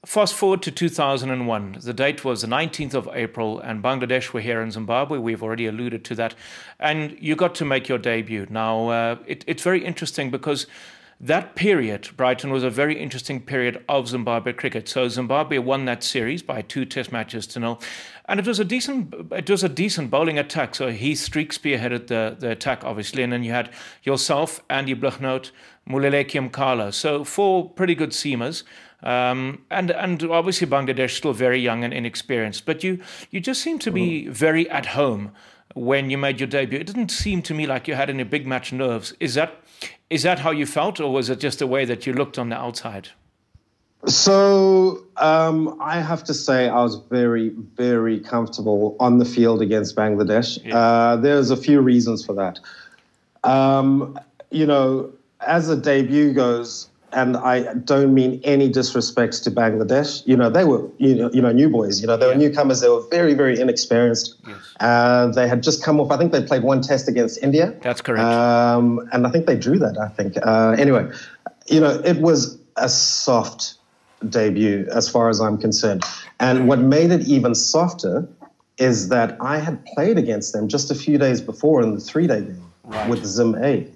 [0.05, 1.77] Fast forward to 2001.
[1.81, 5.17] The date was the 19th of April, and Bangladesh were here in Zimbabwe.
[5.17, 6.35] We've already alluded to that.
[6.79, 8.45] And you got to make your debut.
[8.47, 10.67] Now, uh, it, it's very interesting because
[11.19, 14.89] that period, Brighton, was a very interesting period of Zimbabwe cricket.
[14.89, 17.81] So Zimbabwe won that series by two Test matches to nil,
[18.25, 20.75] and it was a decent it was a decent bowling attack.
[20.75, 23.69] So Heath Streak spearheaded the the attack, obviously, and then you had
[24.03, 25.51] yourself, Andy Blignaut,
[25.89, 26.93] Mluleki Nkala.
[26.93, 28.63] So four pretty good seamers.
[29.01, 32.99] Um, and and obviously Bangladesh still very young and inexperienced, but you
[33.29, 35.31] you just seem to be very at home
[35.75, 36.79] when you made your debut.
[36.79, 39.13] It didn't seem to me like you had any big match nerves.
[39.19, 39.61] Is that
[40.09, 42.49] is that how you felt, or was it just the way that you looked on
[42.49, 43.09] the outside?
[44.05, 49.95] So um, I have to say I was very, very comfortable on the field against
[49.95, 50.63] Bangladesh.
[50.63, 50.77] Yeah.
[50.77, 52.59] Uh, there's a few reasons for that.
[53.43, 54.19] Um,
[54.51, 60.21] you know, as a debut goes, and I don't mean any disrespect to Bangladesh.
[60.27, 62.01] You know, they were you know, you know new boys.
[62.01, 62.81] You know, they were newcomers.
[62.81, 64.35] They were very very inexperienced.
[64.47, 64.57] Yes.
[64.79, 66.11] Uh, they had just come off.
[66.11, 67.73] I think they played one test against India.
[67.81, 68.23] That's correct.
[68.23, 69.97] Um, and I think they drew that.
[69.97, 70.37] I think.
[70.45, 71.09] Uh, anyway,
[71.67, 73.75] you know, it was a soft
[74.29, 76.03] debut as far as I'm concerned.
[76.39, 78.27] And what made it even softer
[78.77, 82.27] is that I had played against them just a few days before in the three
[82.27, 83.09] day game right.
[83.09, 83.87] with Zim A.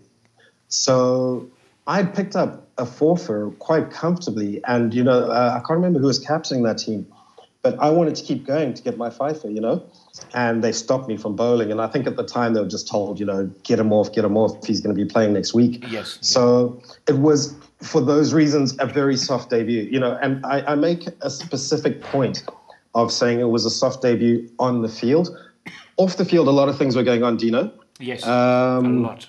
[0.69, 1.49] So
[1.85, 4.63] I picked up a forfeit quite comfortably.
[4.65, 7.05] And, you know, uh, I can't remember who was captaining that team,
[7.61, 9.83] but I wanted to keep going to get my fifer, you know?
[10.33, 11.71] And they stopped me from bowling.
[11.71, 14.11] And I think at the time they were just told, you know, get him off,
[14.13, 14.65] get him off.
[14.65, 15.83] He's going to be playing next week.
[15.89, 16.17] Yes.
[16.21, 20.17] So it was, for those reasons, a very soft debut, you know.
[20.21, 22.43] And I, I make a specific point
[22.95, 25.37] of saying it was a soft debut on the field.
[25.97, 27.71] Off the field, a lot of things were going on, Dino.
[27.99, 29.27] Yes, um, a lot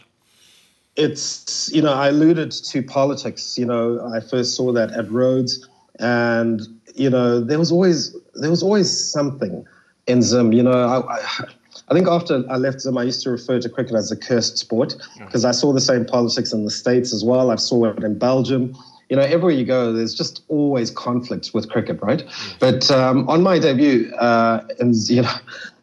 [1.01, 3.59] it's you know I alluded to politics.
[3.59, 5.67] You know, I first saw that at Rhodes,
[5.99, 6.61] and
[6.95, 9.67] you know there was always there was always something
[10.07, 10.53] in Zim.
[10.53, 11.45] You know, I, I,
[11.89, 14.59] I think after I left Zim, I used to refer to cricket as a cursed
[14.59, 17.51] sport because I saw the same politics in the states as well.
[17.51, 18.77] I saw it in Belgium.
[19.09, 22.23] You know, everywhere you go, there's just always conflict with cricket, right?
[22.61, 25.35] But um, on my debut, uh, and you know,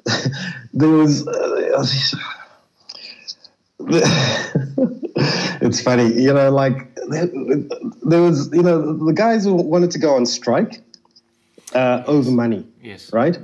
[0.73, 1.27] there was.
[1.27, 1.85] Uh,
[5.61, 10.15] it's funny, you know, like there was, you know, the guys who wanted to go
[10.15, 10.81] on strike
[11.73, 12.65] uh, over money.
[12.81, 13.13] Yes.
[13.13, 13.37] Right.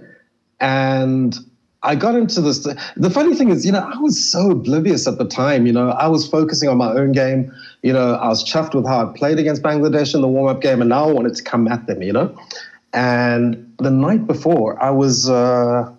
[0.59, 1.37] And
[1.83, 2.59] I got into this.
[2.95, 5.67] The funny thing is, you know, I was so oblivious at the time.
[5.67, 7.53] You know, I was focusing on my own game.
[7.81, 10.61] You know, I was chuffed with how I played against Bangladesh in the warm up
[10.61, 12.35] game, and now I wanted to come at them, you know.
[12.93, 15.29] And the night before, I was.
[15.29, 15.93] Uh,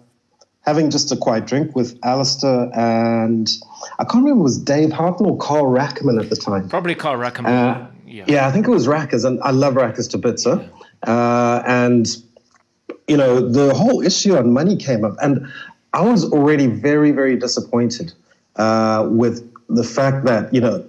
[0.64, 3.50] having just a quiet drink with Alistair and
[3.98, 6.68] I can't remember was Dave Houghton or Carl Rackemann at the time.
[6.68, 7.46] Probably Carl Rackemann.
[7.46, 8.24] Uh, yeah.
[8.28, 10.46] yeah, I think it was Rackers, and I love Rackers to bits.
[10.46, 12.06] Uh, and
[13.08, 15.46] you know the whole issue on money came up, and
[15.92, 18.12] I was already very, very disappointed
[18.56, 20.88] uh, with the fact that you know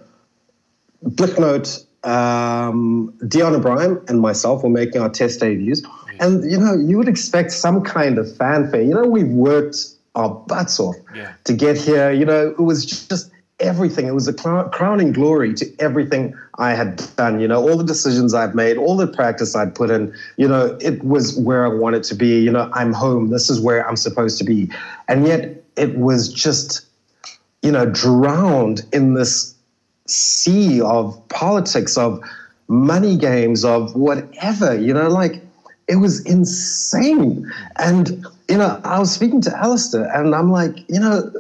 [1.04, 5.82] Blignaut um, Dion Ebrahim and myself were making our test debuts.
[6.19, 8.82] And, you know, you would expect some kind of fanfare.
[8.82, 9.78] You know, we've worked
[10.15, 11.32] our butts off Yeah.
[11.43, 12.12] to get here.
[12.12, 14.06] You know, it was just everything.
[14.08, 17.39] It was a cl- crowning glory to everything I had done.
[17.39, 20.13] You know, all the decisions I'd made, all the practice I'd put in.
[20.38, 22.39] You know, it was where I wanted to be.
[22.39, 23.30] You know, I'm home.
[23.30, 24.69] This is where I'm supposed to be.
[25.08, 26.86] And yet it was just,
[27.62, 29.54] you know, drowned in this
[30.08, 32.21] sea of politics, of
[32.67, 35.41] money games, of whatever, you know, like
[35.88, 37.52] it was insane.
[37.78, 41.32] And, you know, I was speaking to Alistair and I'm like, you know,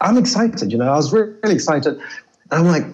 [0.00, 1.94] I'm excited, you know, I was really, really excited.
[1.96, 2.02] And
[2.50, 2.84] I'm like,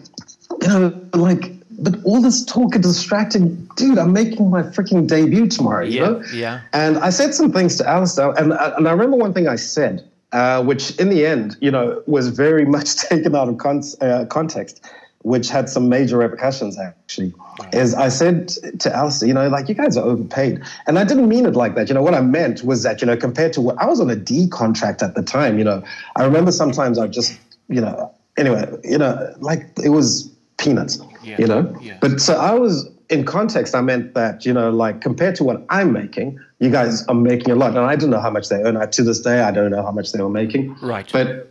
[0.62, 3.68] you know, like, but all this talk is distracting.
[3.76, 6.22] Dude, I'm making my freaking debut tomorrow, you Yeah, know?
[6.32, 6.60] yeah.
[6.72, 10.08] And I said some things to Alistair, and, and I remember one thing I said,
[10.32, 14.24] uh, which in the end, you know, was very much taken out of con- uh,
[14.26, 14.84] context,
[15.24, 17.32] which had some major repercussions actually.
[17.72, 18.48] Is I said
[18.80, 21.74] to Alistair, you know, like you guys are overpaid, and I didn't mean it like
[21.76, 21.88] that.
[21.88, 24.10] You know, what I meant was that you know, compared to what I was on
[24.10, 25.82] a D contract at the time, you know,
[26.16, 31.36] I remember sometimes I just, you know, anyway, you know, like it was peanuts, Yeah,
[31.38, 31.74] you know.
[31.80, 31.96] yeah.
[32.00, 33.74] But so I was in context.
[33.74, 37.50] I meant that you know, like compared to what I'm making, you guys are making
[37.50, 38.76] a lot, and I don't know how much they earn.
[38.76, 40.76] I, to this day, I don't know how much they were making.
[40.82, 41.08] Right.
[41.10, 41.50] But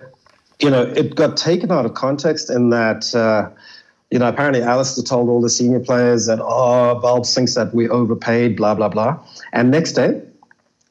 [0.60, 3.16] you know, it got taken out of context in that.
[3.16, 3.50] Uh,
[4.14, 7.90] you know, apparently Alistair told all the senior players that, oh, Bulbs thinks that we
[7.90, 9.18] overpaid, blah, blah, blah.
[9.54, 10.22] And next day,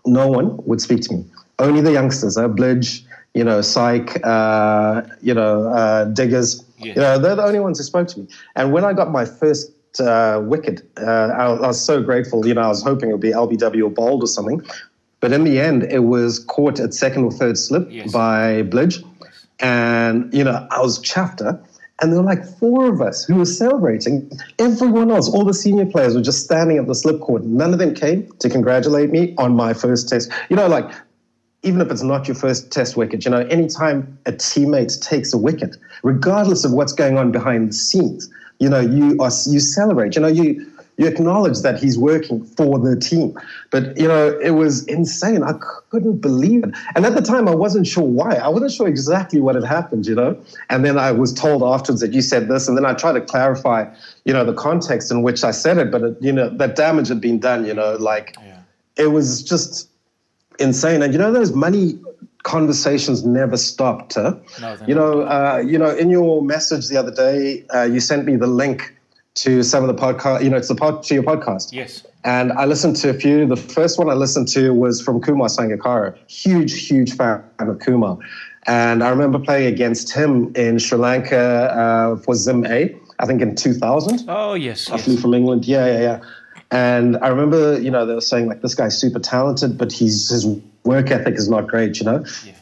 [0.05, 1.25] no one would speak to me.
[1.61, 3.03] Only the youngsters, uh, Blidge,
[3.35, 6.65] you know, Psych, uh, you know, uh, Diggers.
[6.79, 6.95] Yeah.
[6.95, 8.27] You know, they're the only ones who spoke to me.
[8.57, 12.45] And when I got my first uh, wicket, uh, I, I was so grateful.
[12.45, 14.61] You know, I was hoping it would be LBW or Bowled or something.
[15.21, 18.11] But in the end, it was caught at second or third slip Yes.
[18.11, 19.05] by Blidge.
[19.61, 21.41] And, you know, I was chuffed.
[22.03, 24.29] And there were like four of us who were celebrating.
[24.59, 27.45] Everyone else, all the senior players were just standing at the slip court.
[27.45, 30.29] None of them came to congratulate me on my first test.
[30.51, 30.93] You know, like,
[31.63, 35.39] even if it's not your first test wicket, you know, anytime a teammate takes a
[35.39, 40.17] wicket, regardless of what's going on behind the scenes, you know, you are you celebrate.
[40.17, 43.39] You know, you you acknowledge that he's working for the team.
[43.71, 45.43] But you know, it was insane.
[45.43, 45.55] I
[45.91, 46.75] couldn't believe it.
[46.95, 48.37] And at the time, I wasn't sure why.
[48.37, 50.07] I wasn't sure exactly what had happened.
[50.07, 52.95] You know, and then I was told afterwards that you said this, and then I
[52.95, 53.93] tried to clarify,
[54.25, 55.91] you know, the context in which I said it.
[55.91, 57.65] But it, you know, that damage had been done.
[57.65, 58.37] You know, like
[58.97, 59.89] it was just
[60.59, 61.03] insane.
[61.03, 61.99] And you know, those money
[62.43, 64.15] conversations never stopped.
[64.15, 64.37] Huh?
[64.61, 68.27] No, you know, uh, you know, in your message the other day, uh, you sent
[68.27, 68.95] me the link
[69.35, 70.43] to some of the podcast.
[70.45, 71.73] You know, it's the pod to your podcast.
[71.73, 72.07] Yes.
[72.25, 73.47] And I listened to a few.
[73.47, 76.17] The first one I listened to was from Kumar Sangakkara.
[76.29, 78.19] Huge, huge fan of Kumar.
[78.67, 83.43] And I remember playing against him in Sri Lanka uh, for Zim A, I think
[83.43, 84.25] in 2000.
[84.29, 84.89] Oh yes.
[84.89, 85.05] I yes.
[85.05, 85.65] flew from England.
[85.65, 86.21] Yeah, yeah, yeah.
[86.71, 90.29] And I remember, you know, they were saying like this guy's super talented, but he's
[90.29, 90.47] his
[90.85, 91.99] work ethic is not great.
[91.99, 92.53] You know, Yeah.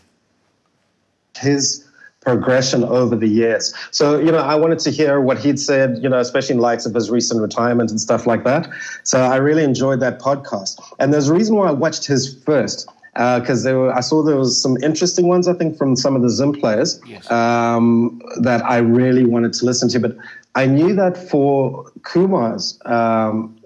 [1.39, 1.85] his
[2.21, 3.75] progression over the years.
[3.91, 6.85] So, you know, I wanted to hear what he'd said, you know, especially in lights
[6.87, 8.69] of his recent retirement and stuff like that.
[9.05, 10.81] So I really enjoyed that podcast.
[10.99, 12.89] And there's a reason why I watched his first.
[13.15, 16.23] Because there were, I saw there was some interesting ones, I think, from some of
[16.23, 17.29] the Zim players Yes.
[17.31, 19.99] um, that I really wanted to listen to.
[19.99, 20.17] But
[20.55, 23.59] I knew that for Kumar's um,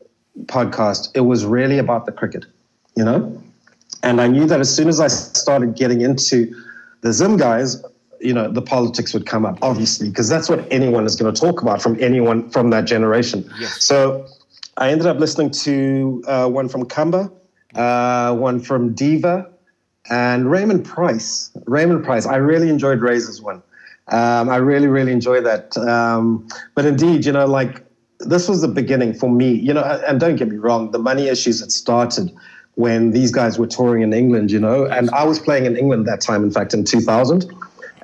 [0.47, 2.47] podcast, it was really about the cricket,
[2.97, 3.43] you know?
[4.03, 6.55] And I knew that as soon as I started getting into
[7.03, 7.85] the Zim guys,
[8.25, 11.39] you know, the politics would come up, obviously, because that's what anyone is going to
[11.39, 13.49] talk about from anyone from that generation.
[13.61, 13.85] Yes.
[13.85, 14.27] So
[14.79, 17.31] I ended up listening to uh, one from Kamba,
[17.75, 19.51] uh, one from Diva,
[20.11, 21.51] and Raymond Price.
[21.67, 22.27] Raymond Price.
[22.27, 23.63] I really enjoyed Razor's one.
[24.09, 25.77] Um, I really, really enjoyed that.
[25.77, 27.85] Um, but indeed, you know, like
[28.21, 29.53] this was the beginning for me.
[29.53, 32.35] You know, and don't get me wrong, the money issues had started
[32.77, 34.51] when these guys were touring in England.
[34.51, 36.43] You know, and I was playing in England that time.
[36.43, 37.51] In fact, in 2000.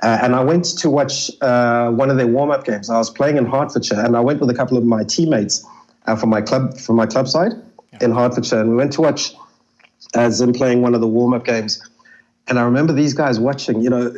[0.03, 2.89] Uh, and I went to watch uh, one of their warm-up games.
[2.89, 5.65] I was playing in Hertfordshire, and I went with a couple of my teammates
[6.07, 7.53] uh, from my club from my club side
[8.01, 9.35] in Hertfordshire, and we went to watch
[10.15, 11.87] uh, Zim playing one of the warm-up games.
[12.49, 14.13] And I remember these guys watching, you know,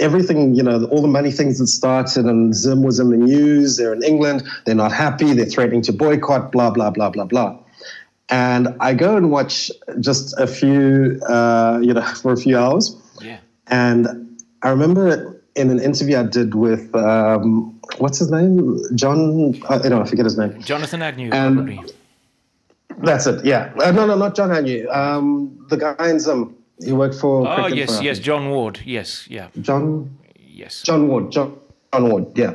[0.00, 3.76] everything, you know, all the money things that started, and Zim was in the news.
[3.76, 4.42] They're in England.
[4.64, 5.34] They're not happy.
[5.34, 6.50] They're threatening to boycott.
[6.50, 7.58] Blah blah blah blah blah.
[8.28, 9.70] And I go and watch
[10.00, 12.96] just a few, uh, you know, for a few hours.
[13.20, 13.38] Yeah.
[13.68, 14.25] And
[14.66, 19.54] I remember in an interview I did with um, what's his name, John.
[19.68, 20.60] I don't know, I forget his name.
[20.60, 21.80] Jonathan Agnew, And- probably.
[22.98, 23.44] That's it.
[23.44, 23.72] Yeah.
[23.78, 24.88] Uh, no, no, not John Agnew.
[24.90, 26.56] Um, the guy in Zim.
[26.82, 27.46] He worked for.
[27.46, 28.80] Oh Cricket yes, for- yes, John Ward.
[28.84, 30.16] Yes, yeah, John.
[30.62, 30.82] yes.
[30.82, 31.30] John Ward.
[31.30, 31.56] John,
[31.92, 32.26] John Ward.
[32.34, 32.54] Yeah.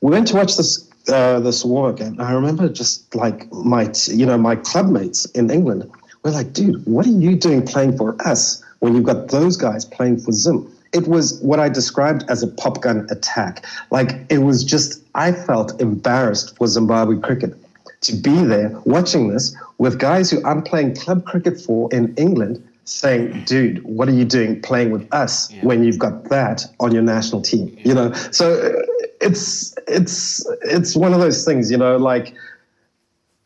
[0.00, 4.24] We went to watch this uh, this work, and I remember just like my, you
[4.26, 5.88] know, my club mates in England
[6.22, 9.84] were like, "Dude, what are you doing playing for us when you've got those guys
[9.84, 13.64] playing for Zim?" It was what I described as a pop gun attack.
[13.90, 17.54] Like it was just, I felt embarrassed for Zimbabwe cricket
[18.02, 22.62] to be there watching this with guys who I'm playing club cricket for in England
[22.84, 25.64] saying, dude, what are you doing playing with us yeah.
[25.64, 27.68] when you've got that on your national team?
[27.68, 27.88] Yeah.
[27.88, 28.80] You know, so
[29.20, 32.32] it's it's it's one of those things, you know, like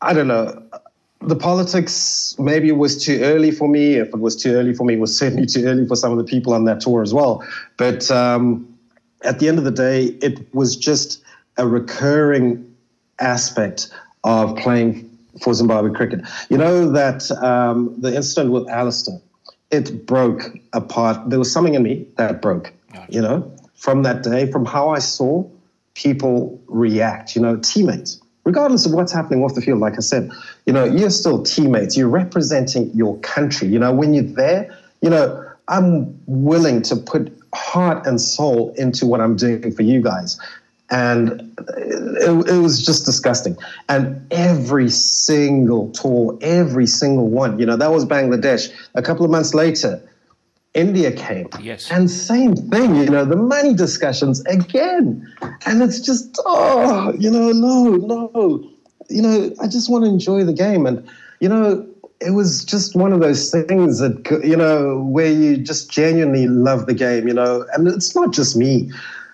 [0.03, 0.63] I don't know.
[1.23, 3.95] The politics maybe it was too early for me.
[3.95, 6.19] If it was too early for me, it was certainly too early for some of
[6.19, 7.45] the people on that tour as well.
[7.77, 8.67] But um,
[9.23, 11.23] at the end of the day, it was just
[11.57, 12.75] a recurring
[13.19, 13.91] aspect
[14.25, 15.11] of playing
[15.43, 16.21] for Zimbabwe cricket.
[16.49, 19.21] You know that um, the incident with Alistair,
[19.71, 20.43] it broke
[20.73, 21.31] apart.
[21.31, 22.73] There was something in me that broke,
[23.09, 25.49] you know, from that day, from how I saw
[25.95, 29.79] people react, you know, teammates, regardless of what's happening off the field.
[29.79, 30.33] Like I said,
[30.67, 31.97] you know, you're still teammates.
[31.97, 33.69] You're representing your country.
[33.69, 35.27] You know, when you're there, you know,
[35.69, 40.41] I'm willing to put heart and soul into what I'm doing for you guys
[40.91, 43.57] and it, it, was just disgusting.
[43.89, 48.73] And every single tour, every single one, you know, that was Bangladesh.
[48.97, 50.03] A couple of months later,
[50.75, 51.49] India came.
[51.61, 51.91] Yes.
[51.91, 55.27] And same thing, you know, the money discussions again.
[55.67, 58.71] And it's just, oh, you know, no, no.
[59.09, 60.87] You know, I just want to enjoy the game.
[60.87, 61.09] And,
[61.41, 61.87] you know,
[62.21, 66.87] it was just one of those things that, you know, where you just genuinely love
[66.87, 68.91] the game, you know, and it's not just me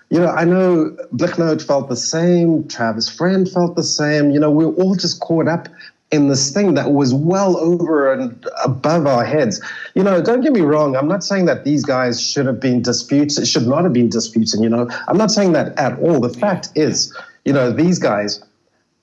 [0.09, 4.31] you know, I know Blignaut felt the same, Travis Friend felt the same.
[4.31, 5.67] You know, we are all just caught up
[6.11, 9.61] in this thing that was well over and above our heads.
[9.93, 10.95] You know, don't get me wrong.
[10.95, 14.61] I'm not saying that these guys should have been disputed, should not have been disputed.
[14.61, 16.21] You know, I'm not saying that at all.
[16.21, 18.43] The fact is, you know, these guys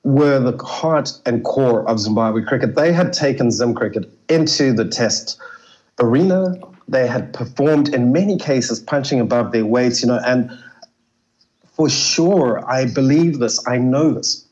[0.02, 2.74] were the heart and core of Zimbabwe cricket.
[2.74, 5.38] They had taken Zim cricket into the test
[6.00, 6.56] arena.
[6.88, 10.50] They had performed in many cases punching above their weights, you know, and
[11.74, 14.43] for sure, I believe this, I know this.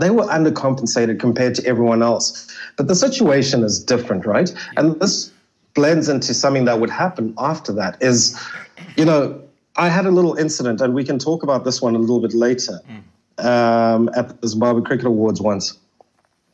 [0.00, 2.48] They were undercompensated compared to everyone else.
[2.76, 4.52] But the situation is different, right?
[4.76, 5.30] And this
[5.74, 8.38] blends into something that would happen after that is,
[8.96, 9.40] you know,
[9.76, 12.34] I had a little incident, and we can talk about this one a little bit
[12.34, 12.80] later
[13.38, 15.78] um, at the Zimbabwe Cricket Awards once,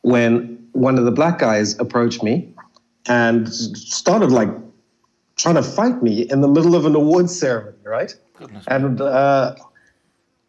[0.01, 2.53] when one of the black guys approached me
[3.07, 4.49] and started like
[5.35, 8.15] trying to fight me in the middle of an awards ceremony, right?
[8.37, 9.55] Goodness and uh,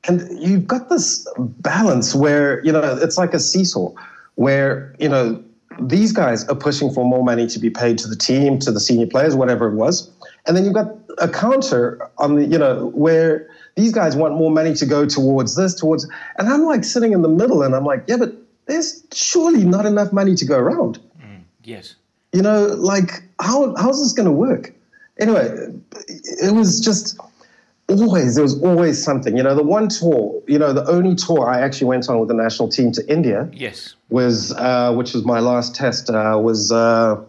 [0.05, 3.92] and you've got this balance where you know it's like a seesaw
[4.36, 5.42] where you know
[5.80, 8.80] these guys are pushing for more money to be paid to the team to the
[8.80, 10.11] senior players whatever it was.
[10.46, 14.51] And then you've got a counter on the you know where these guys want more
[14.51, 17.84] money to go towards this towards and i'm like sitting in the middle and i'm
[17.84, 18.32] like yeah but
[18.66, 21.01] there's surely not enough money to go around.
[21.20, 21.96] Mm, yes.
[22.32, 24.72] You know like how how's this going to work?
[25.18, 25.72] Anyway
[26.07, 27.18] it was just
[27.89, 29.36] always there was always something.
[29.36, 32.28] You know the one tour you know the only tour i actually went on with
[32.28, 33.95] the national team to india yes.
[34.09, 37.22] was uh, which was my last test uh, was uh,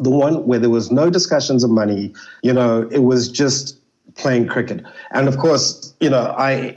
[0.00, 2.12] the one where there was no discussions of money.
[2.42, 3.78] You know it was just
[4.16, 4.84] playing cricket.
[5.12, 6.74] And of course you know i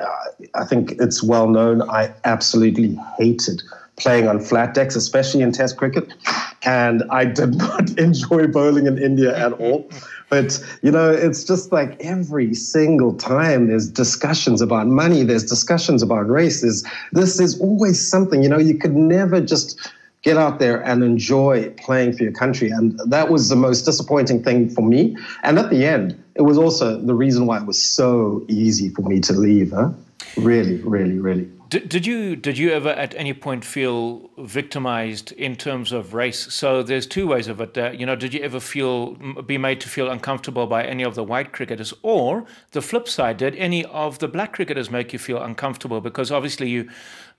[0.54, 3.62] i think it's well known i absolutely hated
[3.98, 6.14] playing on flat decks especially in test cricket.
[6.66, 9.90] And i did not enjoy bowling in india at all
[10.30, 16.02] but, you know, it's just like every single time there's discussions about money, there's discussions
[16.02, 19.92] about race, there's, this is always something, you know, you could never just
[20.24, 22.70] get out there and enjoy playing for your country.
[22.70, 25.16] And that was the most disappointing thing for me.
[25.44, 29.04] And at the end, it was also the reason why it was so easy for
[29.04, 29.72] me to leave.
[29.72, 29.92] Huh?
[30.36, 31.50] Really, really, really.
[31.68, 36.54] Did, did you did you ever at any point feel victimized in terms of race?
[36.54, 37.76] So there's two ways of it.
[37.76, 41.16] Uh, you know, did you ever feel be made to feel uncomfortable by any of
[41.16, 45.18] the white cricketers, or the flip side, did any of the black cricketers make you
[45.18, 46.02] feel uncomfortable?
[46.02, 46.88] Because obviously you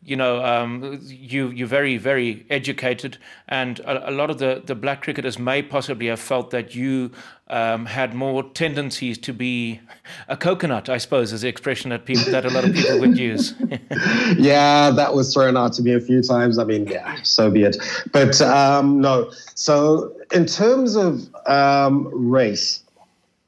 [0.02, 3.18] you know, um, you you're very very educated,
[3.48, 7.10] and a, a, lot of the the black cricketers may possibly have felt that you
[7.48, 9.80] um, had more tendencies to be
[10.28, 13.18] a coconut, I suppose, is the expression that people that a lot of people would
[13.18, 13.54] use.
[14.36, 16.58] yeah, that was thrown out to me a few times.
[16.58, 17.76] I mean, yeah, so be it.
[18.12, 22.82] But um, no, so in terms of um, race.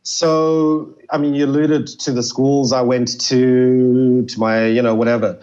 [0.04, 4.94] So, I mean, you alluded to the schools I went to, to my, you know,
[4.94, 5.38] whatever.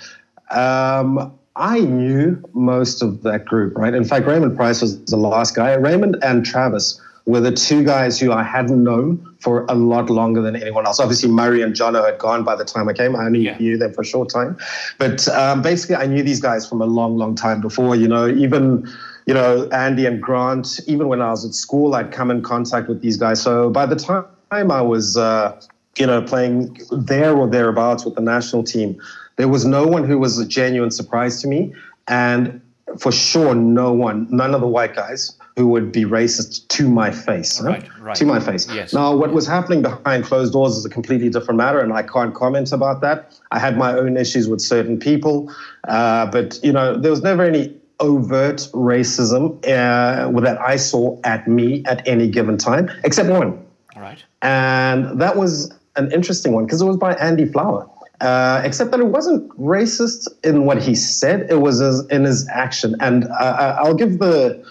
[0.52, 3.94] Um, I knew most of that group, right?
[3.94, 5.74] In fact, Raymond Price was the last guy.
[5.74, 10.42] Raymond and Travis were the two guys who I hadn't known for a lot longer
[10.42, 11.00] than anyone else.
[11.00, 13.16] Obviously, Murray and Jono had gone by the time I came.
[13.16, 13.58] I only yeah.
[13.58, 14.58] knew them for a short time.
[15.00, 17.96] But um, basically, I knew these guys from a long, long time before.
[17.96, 18.88] You know, even
[19.26, 22.88] you know, Andy and Grant, even when I was at school, I'd come in contact
[22.88, 23.42] with these guys.
[23.42, 25.60] So by the time I was, uh,
[25.98, 29.02] you know, playing there or thereabouts with the national team,
[29.36, 31.74] there was no one who was a genuine surprise to me.
[32.08, 32.62] And
[33.00, 37.12] for sure, no one, none of the white guys who would be racist to my
[37.12, 37.62] face.
[37.62, 38.16] Right, right.
[38.16, 38.68] To my face.
[38.70, 38.94] Yes.
[38.94, 42.34] Now, what was happening behind closed doors is a completely different matter, and I can't
[42.36, 43.40] comment about that.
[43.52, 45.52] I had my own issues with certain people,
[45.88, 51.48] uh, but you know, there was never any overt racism uh, that I saw at
[51.48, 53.66] me at any given time, except one.
[53.96, 54.22] Right.
[54.42, 57.90] And that was an interesting one because it was by Andy Flower.
[58.22, 62.96] Uh, except that it wasn't racist in what he said; it was in his action.
[63.00, 64.66] And uh, I'll give the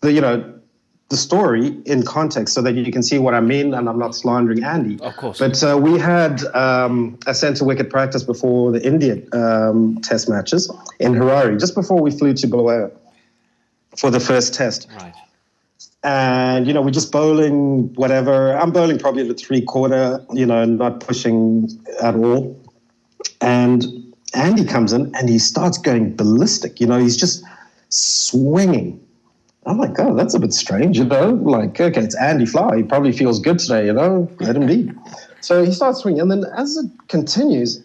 [0.00, 0.54] the you know
[1.10, 4.14] the story in context so that you can see what I mean, and I'm not
[4.14, 4.98] slandering Andy.
[5.00, 5.38] Of course.
[5.38, 10.72] But uh, we had um, a centre wicket practice before the Indian um, Test matches
[10.98, 12.90] in Harare, just before we flew to Bulawayo
[13.96, 14.88] for the first Test.
[14.96, 15.14] Right.
[16.02, 18.56] And you know, we're just bowling whatever.
[18.56, 21.70] I'm bowling probably at the three quarter, you know, not pushing
[22.02, 22.60] at all.
[23.44, 26.80] And Andy comes in and he starts going ballistic.
[26.80, 27.44] You know, he's just
[27.90, 29.04] swinging
[29.66, 31.30] I'm like, oh, that's a bit strange, you know?
[31.30, 32.78] Like, okay, it's Andy Fly.
[32.78, 34.30] He probably feels good today, you know?
[34.40, 34.92] Let him be.
[35.40, 36.20] So he starts swinging.
[36.20, 37.82] And then as it continues,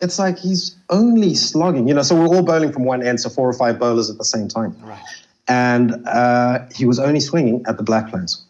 [0.00, 2.02] it's like he's only slogging, you know?
[2.02, 4.48] So we're all bowling from one end, so four or five bowlers at the same
[4.48, 4.76] time.
[4.82, 5.00] Right.
[5.48, 8.42] And uh, he was only swinging at the black players.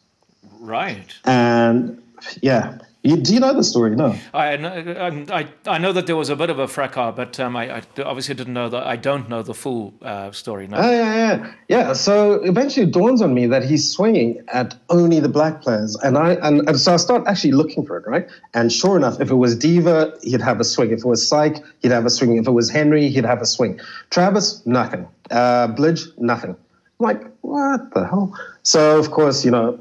[0.59, 1.14] Right.
[1.24, 2.03] And
[2.42, 2.78] yeah.
[3.03, 3.94] You, do you know the story?
[3.94, 4.16] No.
[4.34, 7.55] I, um, I, I know that there was a bit of a fracas, but um,
[7.55, 8.84] I, I, obviously didn't know that.
[8.84, 10.66] I don't know the full uh, story.
[10.66, 10.78] No.
[10.78, 11.92] Oh, yeah, yeah, yeah.
[11.92, 16.18] So eventually it dawns on me that he's swinging at only the black players, and
[16.18, 18.28] I and, and so I start actually looking for it, right?
[18.55, 20.90] And sure enough, if it was Diva, he'd have a swing.
[20.90, 22.36] If it was Syke, he'd have a swing.
[22.38, 23.78] If it was Henry, he'd have a swing.
[24.11, 25.07] Travis, nothing.
[25.30, 26.57] Uh, Blidge, nothing.
[26.99, 28.36] I'm like, what the hell?
[28.64, 29.78] So of course, you know,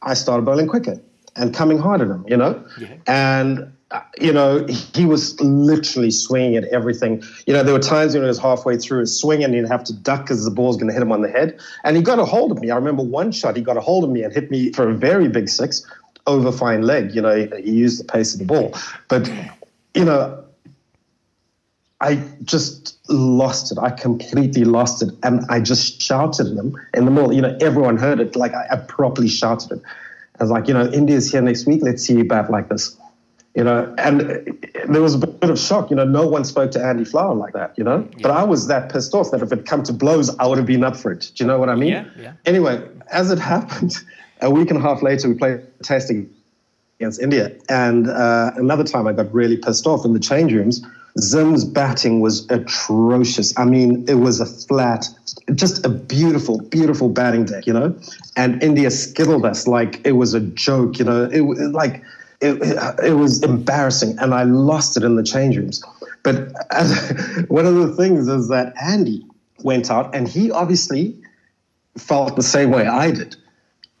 [0.00, 0.98] I started bowling quicker
[1.36, 2.64] and coming hard at him, you know?
[2.78, 2.94] Yeah.
[3.06, 7.22] And, uh, you know, he was literally swinging at everything.
[7.46, 9.84] You know, there were times when he was halfway through his swing and he'd have
[9.84, 11.58] to duck because the ball's going to hit him on the head.
[11.84, 12.70] And he got a hold of me.
[12.70, 14.94] I remember one shot, he got a hold of me and hit me for a
[14.94, 15.84] very big six
[16.26, 17.14] over fine leg.
[17.14, 18.74] You know, he, he used the pace of the ball.
[19.08, 19.30] But,
[19.94, 20.44] you know,
[22.00, 23.78] I just lost it.
[23.78, 25.10] I completely lost it.
[25.22, 27.32] And I just shouted at him in the middle.
[27.32, 28.34] You know, everyone heard it.
[28.34, 29.82] Like I, I properly shouted it.
[30.38, 31.82] I was like, you know, India's here next week.
[31.82, 32.96] Let's see you bat like this.
[33.54, 34.20] You know, and
[34.88, 35.90] there was a bit of shock.
[35.90, 37.74] You know, no one spoke to Andy Flower like that.
[37.76, 38.18] You know, yeah.
[38.22, 40.66] but I was that pissed off that if it come to blows, I would have
[40.66, 41.30] been up for it.
[41.34, 41.90] Do you know what I mean?
[41.90, 42.04] Yeah.
[42.18, 42.32] yeah.
[42.46, 43.94] Anyway, as it happened,
[44.40, 46.30] a week and a half later, we played testing
[46.98, 50.82] against India, and uh, another time I got really pissed off in the change rooms
[51.20, 53.56] Zim's batting was atrocious.
[53.58, 55.08] I mean, it was a flat,
[55.54, 57.94] just a beautiful, beautiful batting deck, you know?
[58.36, 61.24] And India skittled us like it was a joke, you know?
[61.24, 61.42] It,
[61.72, 62.02] like,
[62.40, 62.60] it,
[63.04, 64.18] it, was embarrassing.
[64.18, 65.84] And I lost it in the change rooms.
[66.22, 69.24] But as, one of the things is that Andy
[69.62, 71.16] went out and he obviously
[71.98, 73.36] felt the same way I did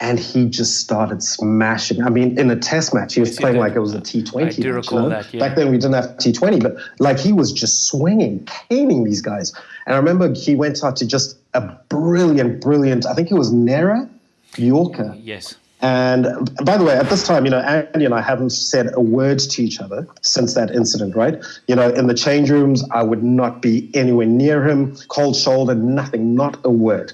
[0.02, 2.02] and he just started smashing.
[2.02, 4.46] I mean, in a test match, he was playing like it was a T20.
[4.46, 5.08] I do match, recall you know?
[5.10, 5.32] that.
[5.32, 5.38] Yeah.
[5.38, 9.54] Back then, we didn't have T20, but like he was just swinging, caning these guys.
[9.86, 13.06] And I remember he went out to just a brilliant, brilliant.
[13.06, 14.10] I think it was Nehra
[14.56, 15.14] Yorker.
[15.16, 15.54] Yes.
[15.82, 16.26] And
[16.64, 19.38] by the way, at this time, you know, Andy and I haven't said a word
[19.38, 21.40] to each other since that incident, right?
[21.68, 25.76] You know, in the change rooms, I would not be anywhere near him, cold shoulder,
[25.76, 27.12] nothing, not a word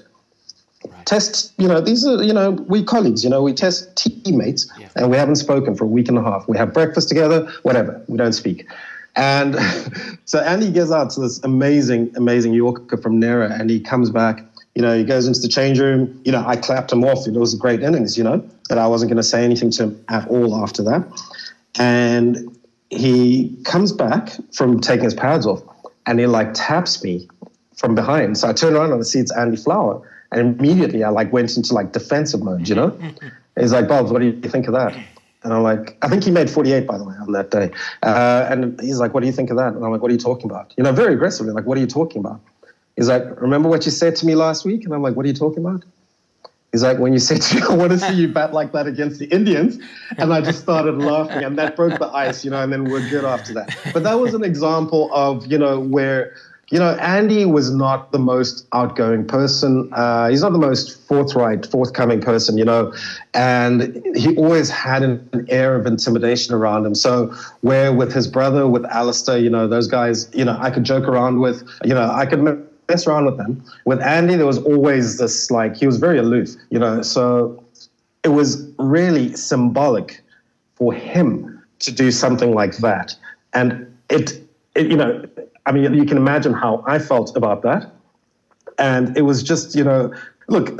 [1.09, 4.89] test, you know, these are, you know, we colleagues, you know, we test teammates yeah.
[4.95, 6.47] and we haven't spoken for a week and a half.
[6.47, 8.67] We have breakfast together, whatever, we don't speak.
[9.15, 9.55] And
[10.25, 14.45] so Andy gets out to this amazing, amazing Yorker from Nehra and he comes back,
[14.75, 16.21] you know, he goes into the change room.
[16.25, 17.27] You know, I clapped him off.
[17.27, 19.83] It was a great innings, you know, but I wasn't going to say anything to
[19.85, 21.03] him at all after that.
[21.79, 22.55] And
[22.91, 25.63] he comes back from taking his pads off
[26.05, 27.27] and he like taps me
[27.75, 28.37] from behind.
[28.37, 30.05] So I turn around and I see it's Andy Flower.
[30.31, 32.97] And immediately I like went into like defensive mode, you know?
[33.59, 34.95] He's like, Bob, what do you think of that?
[35.43, 37.71] And I'm like, I think he made 48, by the way, on that day.
[38.03, 39.73] Uh, and he's like, what do you think of that?
[39.73, 40.73] And I'm like, what are you talking about?
[40.75, 42.41] You know, very aggressively, like, what are you talking about?
[42.97, 44.83] He's like, remember what you said to me last week?
[44.83, 45.85] And I'm like, what are you talking about?
[46.73, 48.85] He's like, when you said to me, I want to see you bat like that
[48.85, 49.79] against the Indians.
[50.17, 53.07] And I just started laughing, and that broke the ice, you know, and then we're
[53.09, 53.75] good after that.
[53.93, 56.35] But that was an example of, you know, where
[56.71, 59.89] you know, Andy was not the most outgoing person.
[59.91, 62.93] Uh, he's not the most forthright, forthcoming person, you know,
[63.33, 66.93] and he always had an, an, air of intimidation around him.
[66.93, 70.83] So, where with his brother, with Alistair, you know, those guys, you know, I could
[70.83, 72.41] joke around with, you know, I could
[72.87, 73.63] mess around with them.
[73.85, 77.63] With Andy, there was always this, like, he was very aloof, you know, so
[78.23, 80.21] it was really symbolic
[80.75, 83.15] for him to do something like that.
[83.53, 84.39] And it,
[84.75, 85.25] it you know,
[85.69, 87.91] I mean, you can imagine how I felt about that.
[88.79, 90.11] And it was just, you know,
[90.47, 90.71] look,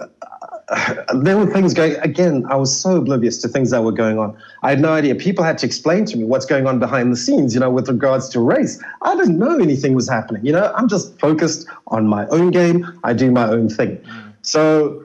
[0.70, 4.20] uh, there were things going again i was so oblivious to things that were going
[4.20, 4.38] on.
[4.62, 5.16] I had no idea.
[5.16, 7.88] People had to explain to me what's going on behind the scenes you know with
[7.90, 8.80] regards to race.
[9.02, 10.72] I didn't know anything was happening you know.
[10.76, 12.86] I'm just focused on my own game.
[13.04, 14.00] I do my own thing.
[14.44, 15.04] So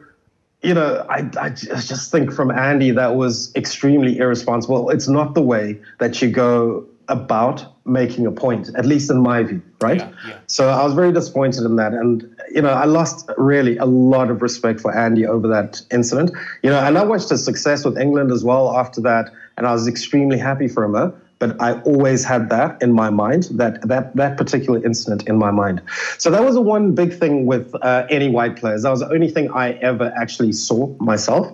[0.62, 4.90] you know I, I just think from andy that was extremely irresponsible.
[4.90, 9.42] It's not the way that you go about making a point, at least in my
[9.42, 9.98] view, right?
[9.98, 10.38] Yeah, yeah.
[10.46, 11.92] So I was very disappointed in that.
[11.92, 16.30] And, you know, I lost really a lot of respect for Andy over that incident.
[16.62, 19.72] You know, and I watched his success with England as well after that, and I
[19.72, 21.12] was extremely happy for him.
[21.40, 25.50] But I always had that in my mind, that that that particular incident in my
[25.50, 25.82] mind.
[26.16, 28.84] So that was the one big thing with uh, any white players.
[28.84, 31.52] That was the only thing I ever actually saw myself.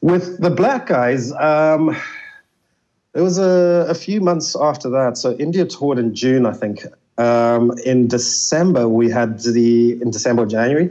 [0.00, 1.96] With the black guys, um,
[3.14, 5.18] it was a, a few months after that.
[5.18, 6.84] So India toured in June, I think.
[7.18, 10.90] Um, in December, we had the in December, or January,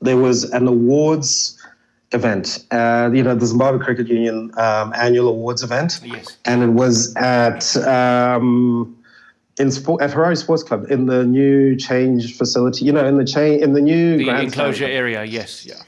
[0.00, 1.60] there was an awards
[2.12, 2.64] event.
[2.70, 6.36] Uh, you know, the Zimbabwe Cricket Union um, annual awards event, yes.
[6.44, 8.96] and it was at um,
[9.58, 12.84] in sport at Harare Sports Club in the new change facility.
[12.84, 15.24] You know, in the chain in the new the enclosure area.
[15.24, 15.82] Yes, yeah.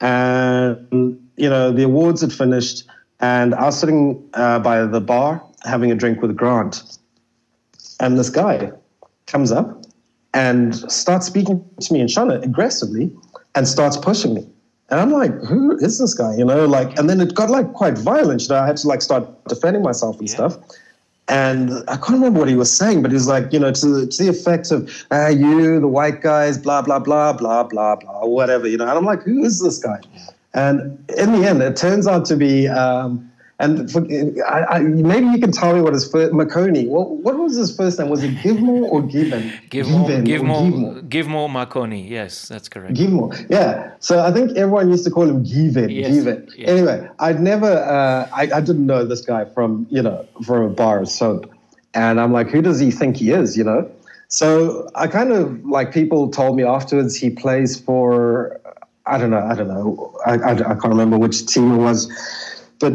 [0.00, 2.84] And you know, the awards had finished
[3.20, 6.82] and I was sitting uh, by the bar having a drink with Grant.
[8.00, 8.72] And this guy
[9.26, 9.82] comes up
[10.32, 13.14] and starts speaking to me in Shona aggressively
[13.54, 14.46] and starts pushing me.
[14.88, 16.34] And I'm like, who is this guy?
[16.36, 18.42] You know, like, and then it got like quite violent.
[18.42, 20.34] You know, I had to like start defending myself and yeah.
[20.34, 20.56] stuff.
[21.28, 23.86] And I can't remember what he was saying, but he was like, you know, to
[23.86, 27.94] the, to the effect of, ah, you, the white guys, blah, blah, blah, blah, blah,
[27.94, 28.88] blah, whatever, you know.
[28.88, 30.00] And I'm like, who is this guy?
[30.52, 33.30] And in the end, it turns out to be, um,
[33.60, 34.04] and for,
[34.48, 37.76] I, I, maybe you can tell me what his first, Makoni, what, what was his
[37.76, 38.08] first name?
[38.08, 39.52] Was it Givemore or Given?
[39.70, 42.08] Givemore, Givemore, Givemore Makoni.
[42.08, 42.94] Yes, that's correct.
[42.94, 43.92] Givemore, yeah.
[44.00, 46.48] So I think everyone used to call him Given, yes, Given.
[46.56, 46.68] Yes.
[46.70, 50.70] Anyway, I'd never, uh, I, I didn't know this guy from, you know, from a
[50.70, 51.52] bar of soap.
[51.92, 53.90] And I'm like, who does he think he is, you know?
[54.28, 58.60] So I kind of like people told me afterwards he plays for
[59.10, 59.44] I don't know.
[59.44, 60.16] I don't know.
[60.24, 62.08] I, I, I, can't remember which team it was,
[62.78, 62.94] but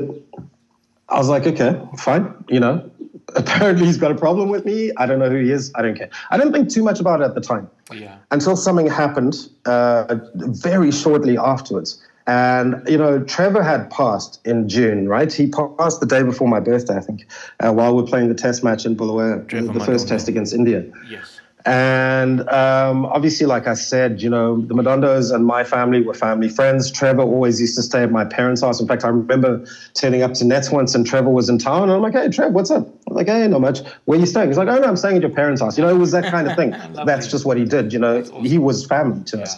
[1.10, 2.34] I was like, okay, fine.
[2.48, 2.90] You know,
[3.36, 4.92] apparently he's got a problem with me.
[4.96, 5.74] I don't know who he is.
[5.76, 6.10] I don't care.
[6.32, 7.70] I didn't think too much about it at the time.
[7.94, 8.18] Yeah.
[8.32, 12.02] Until something happened uh, very shortly afterwards.
[12.28, 15.32] And, you know, Trevor had passed in June, right?
[15.32, 17.28] He passed the day before my birthday, I think,
[17.60, 20.52] uh, while we are playing the test match in Bulawayo, the, the first test against
[20.54, 20.86] India.
[21.08, 21.35] Yes.
[21.66, 26.48] And um, obviously, like I said, you know, the Madondos and my family were family
[26.48, 26.92] friends.
[26.92, 28.80] Trevor always used to stay at my parents' house.
[28.80, 31.84] In fact, I remember turning up to Nets once and Trevor was in town.
[31.84, 32.88] And I'm like, hey, Trev, what's up?
[33.08, 33.80] I'm like, hey, not much.
[34.06, 34.50] Where are you staying?
[34.50, 35.76] He's like, oh, no, I'm staying at your parents' house.
[35.76, 36.76] You know, it was that kind of thing.
[37.06, 37.92] That's just what he did.
[37.92, 38.46] You know, awesome.
[38.46, 39.44] he was family to yeah.
[39.44, 39.56] us.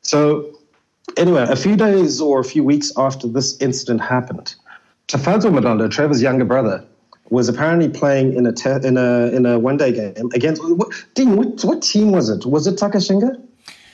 [0.00, 0.58] So,
[1.18, 4.54] anyway, a few days or a few weeks after this incident happened,
[5.08, 6.82] Tafadzwa Madondo, Trevor's younger brother,
[7.32, 10.88] was apparently playing in a te- in a in a one day game against what,
[11.14, 11.34] Dean.
[11.36, 12.44] What, what team was it?
[12.44, 13.40] Was it Takashinga?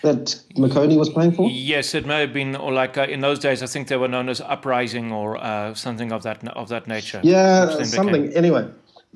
[0.02, 1.50] that Makoni was playing for?
[1.50, 4.08] Yes, it may have been, or like uh, in those days, I think they were
[4.08, 7.20] known as Uprising or uh, something of that of that nature.
[7.24, 8.22] Yeah, something.
[8.22, 8.36] Became.
[8.36, 8.68] Anyway,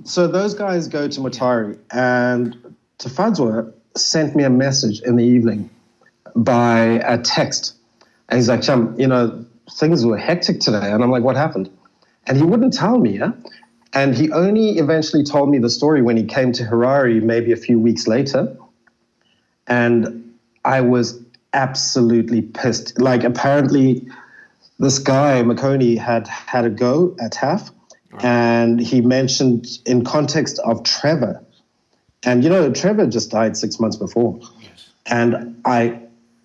[0.05, 2.57] so those guys go to Mutare, and
[2.99, 5.71] Tafadzwa sent me a message in the evening
[6.35, 6.79] by
[7.15, 7.75] a text,
[8.29, 9.45] and he's like, "Chum, you know,
[9.79, 11.71] things were hectic today," and I'm like, "What happened?"
[12.27, 13.19] And he wouldn't tell me.
[13.19, 13.33] Yeah,
[13.93, 17.57] and he only eventually told me the story when he came to Harare, maybe a
[17.57, 18.57] few weeks later.
[19.67, 20.35] And
[20.65, 21.21] I was
[21.53, 23.01] absolutely pissed.
[23.01, 24.09] Like, apparently,
[24.79, 27.71] this guy, Makoni, had had a go at Taff.
[28.21, 31.43] And he mentioned in context of Trevor.
[32.25, 34.39] And, you know, Trevor just died six months before.
[34.61, 34.91] Yes.
[35.07, 35.99] And I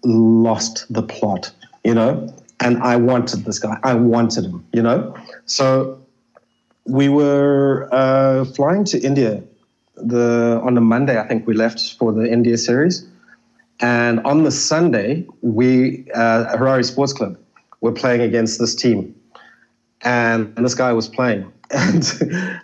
[0.04, 1.52] lost the plot,
[1.84, 2.34] you know?
[2.60, 3.78] And I wanted this guy.
[3.84, 5.16] I wanted him, you know?
[5.46, 6.02] So
[6.88, 9.44] we were uh, flying to India
[9.96, 11.20] the on the Monday.
[11.20, 13.06] I think we left for the India series,
[13.80, 17.38] and on the Sunday we uh, Harare Sports Club
[17.82, 19.16] were playing against this team,
[20.02, 22.04] and, and this guy was playing, and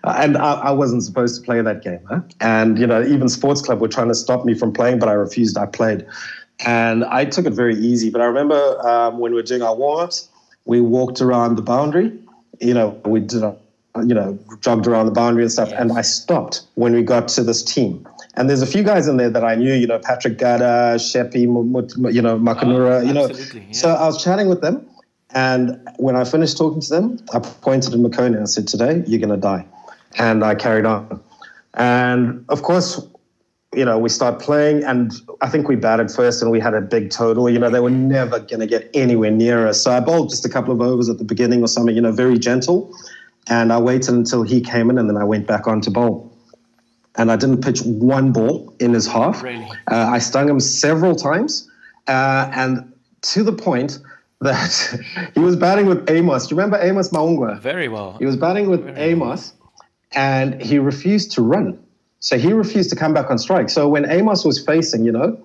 [0.04, 2.00] and I, I, wasn't supposed to play that game.
[2.08, 2.22] Huh?
[2.40, 5.14] And you know, even sports club were trying to stop me from playing, but I
[5.14, 5.58] refused.
[5.58, 6.06] I played,
[6.66, 8.10] and I took it very easy.
[8.10, 10.30] But I remember um, when we were doing our warm ups,
[10.66, 12.18] we walked around the boundary.
[12.62, 13.58] You know, we did, a,
[13.96, 15.72] Uh, you know, jogged around the boundary and stuff.
[15.72, 18.08] And I stopped when we got to this team.
[18.36, 19.74] And there's a few guys in there that I knew.
[19.74, 23.02] You know, Patrick Gada, Sheppy, you know, Makanura.
[23.02, 23.72] Oh, you know, yeah.
[23.72, 24.88] so I was chatting with them
[25.34, 29.04] and when I finished talking to them, I pointed at Makoni and I said, Today,
[29.08, 29.66] you're going to die.
[30.18, 31.22] And I carried on.
[31.74, 33.02] And of course,
[33.76, 36.82] you know, we start playing, and I think we batted first and we had a
[36.82, 37.50] big total.
[37.50, 39.82] You know, they were never going to get anywhere near us.
[39.82, 42.12] So I bowled just a couple of overs at the beginning or something, you know,
[42.12, 42.96] very gentle.
[43.50, 46.32] And I waited until he came in, and then I went back on to bowl.
[47.16, 49.44] And I didn't pitch one ball in his half.
[49.44, 49.68] Really?
[49.92, 51.70] Uh, I stung him several times.
[52.08, 52.92] Uh, and
[53.22, 54.00] to the point
[54.42, 55.00] that
[55.34, 56.48] he was batting with Amos.
[56.48, 57.60] Do you remember Amos Maungwa?
[57.60, 58.18] Very well.
[58.20, 59.72] He was batting with Very Amos, well.
[60.14, 61.80] and he refused to run.
[62.20, 63.70] So he refused to come back on strike.
[63.70, 65.38] So when Amos was facing, you know,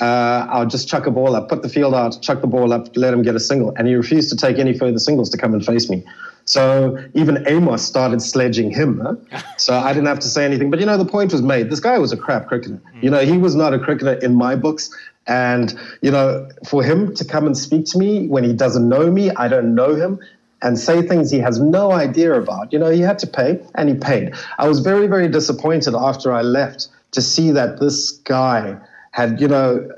[0.00, 2.96] uh, I'll just chuck a ball up, put the field out, chuck the ball up,
[2.96, 3.72] let him get a single.
[3.76, 6.04] And he refused to take any further singles to come and face me.
[6.46, 9.00] So even Amos started sledging him.
[9.00, 9.42] Huh?
[9.56, 10.70] So I didn't have to say anything.
[10.70, 11.70] But you know, the point was made.
[11.70, 12.80] This guy was a crap cricketer.
[13.00, 14.90] You know, he was not a cricketer in my books.
[15.26, 19.10] And, you know, for him to come and speak to me when he doesn't know
[19.10, 20.18] me, I don't know him,
[20.60, 23.88] and say things he has no idea about, you know, he had to pay and
[23.88, 24.34] he paid.
[24.58, 28.76] I was very, very disappointed after I left to see that this guy
[29.14, 29.88] had, you know,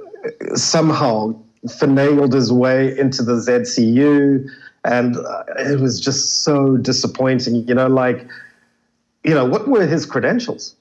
[0.54, 1.34] somehow
[1.66, 4.48] finagled his way into the ZCU.
[4.84, 8.26] And uh, it was just so disappointing, you know, like,
[9.24, 10.76] you know, what were his credentials?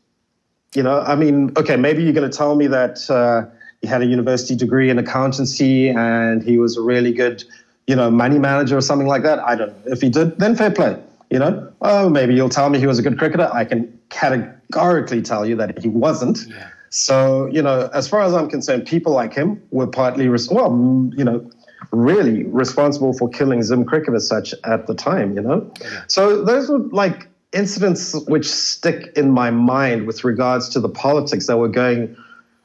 [0.75, 3.09] You know, I mean, okay, maybe you're going to tell me that.
[3.09, 3.49] Uh,
[3.85, 7.43] he had a university degree in accountancy and he was a really good,
[7.85, 9.39] you know, money manager or something like that.
[9.39, 9.91] I don't know.
[9.93, 10.99] If he did, then fair play.
[11.29, 13.49] You know, oh, maybe you'll tell me he was a good cricketer.
[13.53, 16.39] I can categorically tell you that he wasn't.
[16.47, 16.69] Yeah.
[16.95, 20.71] So, you know, as far as I'm concerned, people like him were partly, res- well,
[21.13, 21.45] you know,
[21.91, 25.69] really responsible for killing Zim cricket as such at the time, you know?
[26.07, 31.47] So those were like incidents which stick in my mind with regards to the politics
[31.47, 32.15] that were going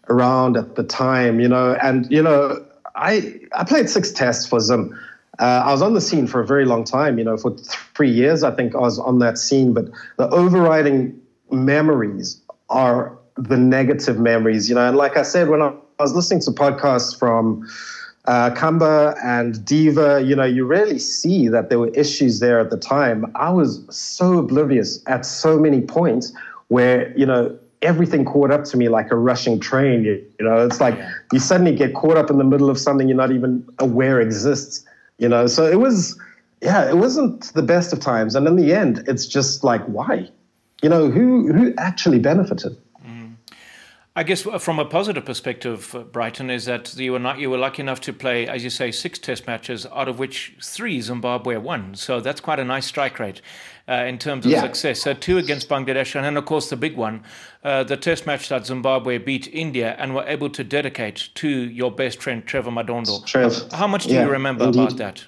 [0.08, 2.64] around at the time, you know, and you know,
[2.94, 4.96] I I played six tests for Zim.
[5.40, 7.56] Uh, I was on the scene for a very long time, you know, for
[7.96, 8.44] three years.
[8.44, 9.86] I think I was on that scene, but
[10.18, 11.20] the overriding
[11.50, 14.86] memories are the negative memories, you know.
[14.86, 17.68] And like I said, when I, was listening to podcasts from
[18.24, 22.70] uh, Kamba and Diva, you know, you really see that there were issues there at
[22.70, 23.30] the time.
[23.34, 26.32] I was so oblivious at so many points
[26.68, 30.04] where, you know, everything caught up to me like a rushing train.
[30.04, 31.12] You, you know, it's like yeah.
[31.32, 34.84] you suddenly get caught up in the middle of something you're not even aware exists.
[35.18, 36.18] You know, so it was,
[36.62, 38.34] yeah, it wasn't the best of times.
[38.34, 40.30] And in the end, it's just like, why?
[40.82, 42.74] You know, who who actually benefited?
[44.16, 47.58] I guess from a positive perspective, uh, Brighton, is that you were not you were
[47.58, 51.56] lucky enough to play, as you say, six Test matches, out of which three Zimbabwe
[51.58, 51.94] won.
[51.94, 53.40] So that's quite a nice strike rate
[53.88, 54.62] uh, in terms of yeah.
[54.62, 55.00] success.
[55.00, 57.22] So two against Bangladesh, and then of course the big one,
[57.62, 61.92] uh, the Test match that Zimbabwe beat India and were able to dedicate to your
[61.92, 63.24] best friend Trevor Madondo.
[63.24, 63.70] Trev.
[63.72, 64.80] How much do yeah, you remember indeed.
[64.80, 65.24] about that?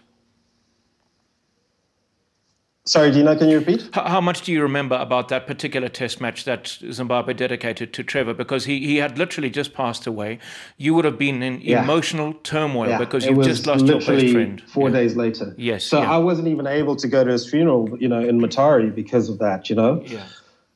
[2.85, 3.89] Sorry, Dina, can you repeat?
[3.93, 8.35] How, much do you remember about that particular test match that Zimbabwe dedicated to Trevor?
[8.35, 10.41] Because he, he had literally just passed away.
[10.79, 11.85] You would have been in yeah.
[11.85, 12.99] emotional turmoil yeah.
[12.99, 14.61] because you just lost your best friend.
[14.67, 14.97] Four yeah.
[14.97, 15.55] days later.
[15.57, 15.85] Yes.
[15.85, 19.29] So I wasn't even able to go to his funeral, you know, in Mutare because
[19.29, 20.03] of that, you know?
[20.05, 20.25] Yeah.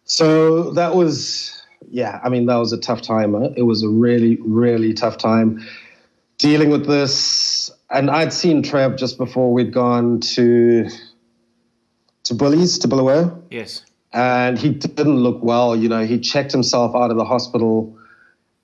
[0.05, 3.35] So that was, yeah, I mean, that was a tough time.
[3.57, 5.61] It was a really, really tough time
[6.39, 7.73] dealing with this.
[7.91, 10.89] And I'd seen Trev just before we'd gone to
[12.27, 13.43] to Bullies, to Bulawayo.
[13.51, 13.85] Yes.
[14.13, 15.77] And he didn't look well.
[15.77, 17.97] You know, he checked himself out of the hospital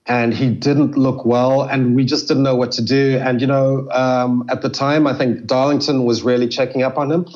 [0.07, 1.63] and he didn't look well.
[1.63, 3.19] And we just didn't know what to do.
[3.19, 7.11] And, you know, um, at the time, I think Darlington was really checking up on
[7.11, 7.27] him.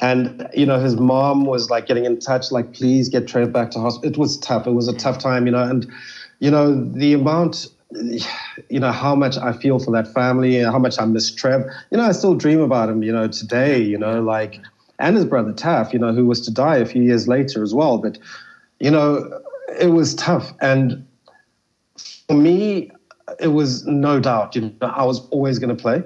[0.00, 3.70] And, you know, his mom was like getting in touch, like, please get Trev back
[3.72, 4.10] to hospital.
[4.10, 4.66] It was tough.
[4.66, 5.62] It was a tough time, you know.
[5.62, 5.86] And,
[6.38, 7.68] you know, the amount
[8.68, 11.62] you know how much I feel for that family, and how much I miss Trev.
[11.90, 13.02] You know, I still dream about him.
[13.02, 13.82] You know, today.
[13.82, 14.60] You know, like
[15.00, 17.74] and his brother Taff, you know, who was to die a few years later as
[17.74, 17.98] well.
[17.98, 18.18] But,
[18.78, 19.40] you know,
[19.80, 20.52] it was tough.
[20.60, 21.06] And
[22.28, 22.92] for me,
[23.40, 26.02] it was no doubt, you know, I was always going to play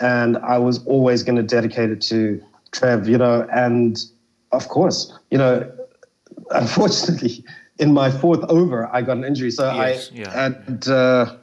[0.00, 2.42] and I was always going to dedicate it to
[2.72, 3.98] Trev, you know, and
[4.52, 5.70] of course, you know,
[6.50, 7.44] unfortunately,
[7.78, 9.50] in my fourth over, I got an injury.
[9.50, 10.46] So yes, I, yeah.
[10.46, 11.36] and, uh,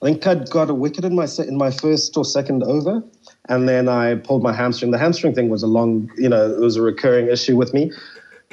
[0.00, 3.02] I think I'd got a wicket in my in my first or second over,
[3.48, 4.92] and then I pulled my hamstring.
[4.92, 7.90] The hamstring thing was a long, you know, it was a recurring issue with me.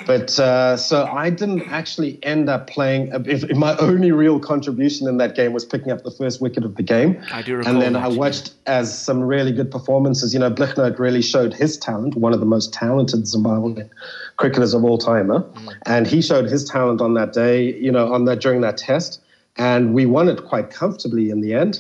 [0.05, 3.11] But uh, so I didn't actually end up playing.
[3.25, 6.65] If, if, my only real contribution in that game was picking up the first wicket
[6.65, 7.21] of the game.
[7.31, 10.33] I do recall And then that, I watched as some really good performances.
[10.33, 13.89] You know, Blignaut really showed his talent, one of the most talented Zimbabwean
[14.35, 15.29] cricketers of all time.
[15.29, 15.39] Huh?
[15.39, 15.75] Mm.
[15.85, 19.21] And he showed his talent on that day, you know, on that during that test.
[19.57, 21.79] And we won it quite comfortably in the end.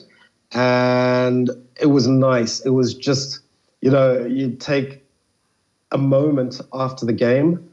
[0.51, 1.49] And
[1.79, 2.61] it was nice.
[2.61, 3.39] It was just,
[3.81, 5.03] you know, you take
[5.91, 7.69] a moment after the game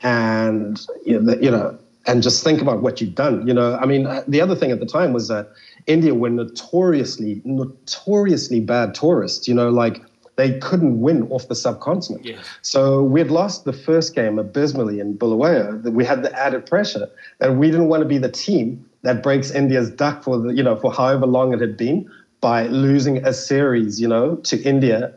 [0.00, 3.46] and you know, and just think about what you've done.
[3.46, 5.50] You know, I mean, uh, the other thing at the time was that
[5.86, 9.46] India were notoriously, notoriously bad tourists.
[9.46, 10.02] You know, like
[10.36, 12.24] they couldn't win off the subcontinent.
[12.24, 12.38] Yes.
[12.62, 15.82] So we had lost the first game abysmally in Bulawayo.
[15.90, 17.08] We had the added pressure,
[17.40, 20.62] and we didn't want to be the team that breaks India's duck for the, you
[20.62, 25.14] know, for however long it had been by losing a series, you know, to India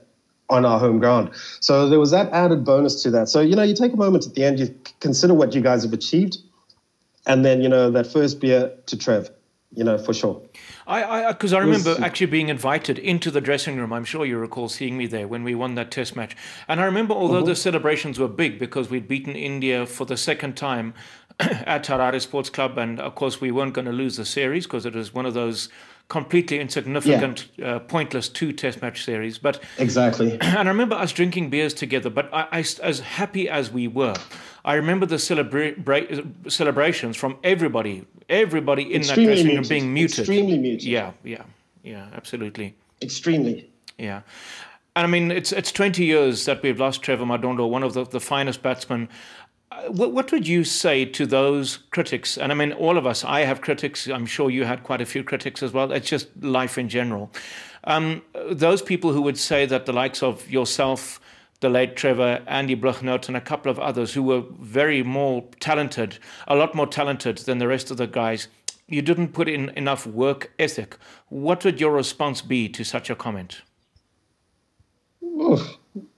[0.50, 1.32] on our home ground.
[1.62, 3.30] So there was that added bonus to that.
[3.30, 5.84] So, you know, you take a moment at the end, you consider what you guys
[5.84, 6.38] have achieved,
[7.26, 9.30] and then, you know, that first beer to Trev,
[9.74, 10.42] you know, for sure.
[10.88, 13.94] I, because I, I, remember actually being invited into the dressing room.
[13.94, 16.36] I'm sure you recall seeing me there when we won that Test match.
[16.68, 17.46] And I remember, although uh-huh.
[17.46, 20.94] the celebrations were big because we'd beaten India for the second time
[21.42, 24.86] at Harare Sports Club, and of course we weren't going to lose the series because
[24.86, 25.70] it was one of those
[26.08, 27.76] completely insignificant, yeah.
[27.76, 29.38] uh, pointless two test match series.
[29.38, 30.38] But exactly.
[30.42, 32.10] And I remember us drinking beers together.
[32.10, 34.16] But I, I, as happy as we were,
[34.66, 40.20] I remember the celebra- celebrations from everybody, everybody in Extremely that dressing room being muted.
[40.20, 40.84] Extremely muted.
[40.88, 41.44] Yeah, yeah,
[41.84, 42.76] yeah, absolutely.
[43.02, 43.70] Extremely.
[43.98, 44.22] Yeah.
[44.96, 48.04] And I mean, it's it's 20 years that we've lost Trevor Madondo, one of the,
[48.04, 49.08] the finest batsmen
[49.88, 52.38] what, what would you say to those critics?
[52.38, 54.08] And I mean, all of us, I have critics.
[54.08, 55.92] I'm sure you had quite a few critics as well.
[55.92, 57.32] It's just life in general.
[57.86, 61.20] Um, those people who would say that the likes of yourself,
[61.62, 66.18] the late Trevor, Andy Blignaut, and a couple of others who were very more talented,
[66.48, 68.48] a lot more talented than the rest of the guys,
[68.88, 70.98] you didn't put in enough work ethic.
[71.30, 73.62] What would your response be to such a comment?
[75.24, 75.62] Oof,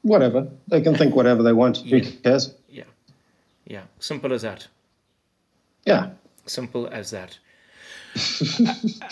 [0.02, 0.48] whatever.
[0.68, 1.78] They can think whatever they want.
[1.78, 2.54] Who cares?
[3.66, 4.68] Yeah, simple as that.
[5.86, 6.12] Yeah.
[6.46, 7.38] Simple as that.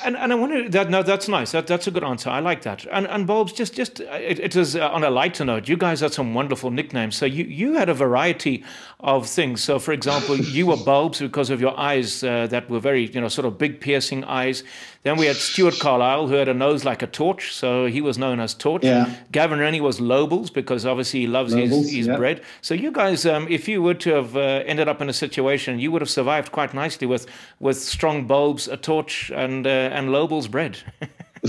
[0.05, 1.53] and and I wonder that no, that's nice.
[1.53, 2.29] That that's a good answer.
[2.29, 2.85] I like that.
[2.91, 5.67] And and bulbs, just just it, it is uh, on a lighter note.
[5.67, 7.15] You guys had some wonderful nicknames.
[7.15, 8.63] So you you had a variety
[8.99, 9.63] of things.
[9.63, 13.19] So for example, you were bulbs because of your eyes uh, that were very you
[13.19, 14.63] know sort of big piercing eyes.
[15.03, 18.17] Then we had Stuart Carlisle who had a nose like a torch, so he was
[18.19, 18.83] known as Torch.
[18.83, 19.11] Yeah.
[19.31, 22.17] Gavin Rennie was Lobles because obviously he loves his, his yeah.
[22.17, 22.41] bread.
[22.61, 25.79] So you guys, um, if you were to have uh, ended up in a situation,
[25.79, 27.25] you would have survived quite nicely with
[27.59, 30.77] with strong bulbs, a torch, and uh, and Lobles bread.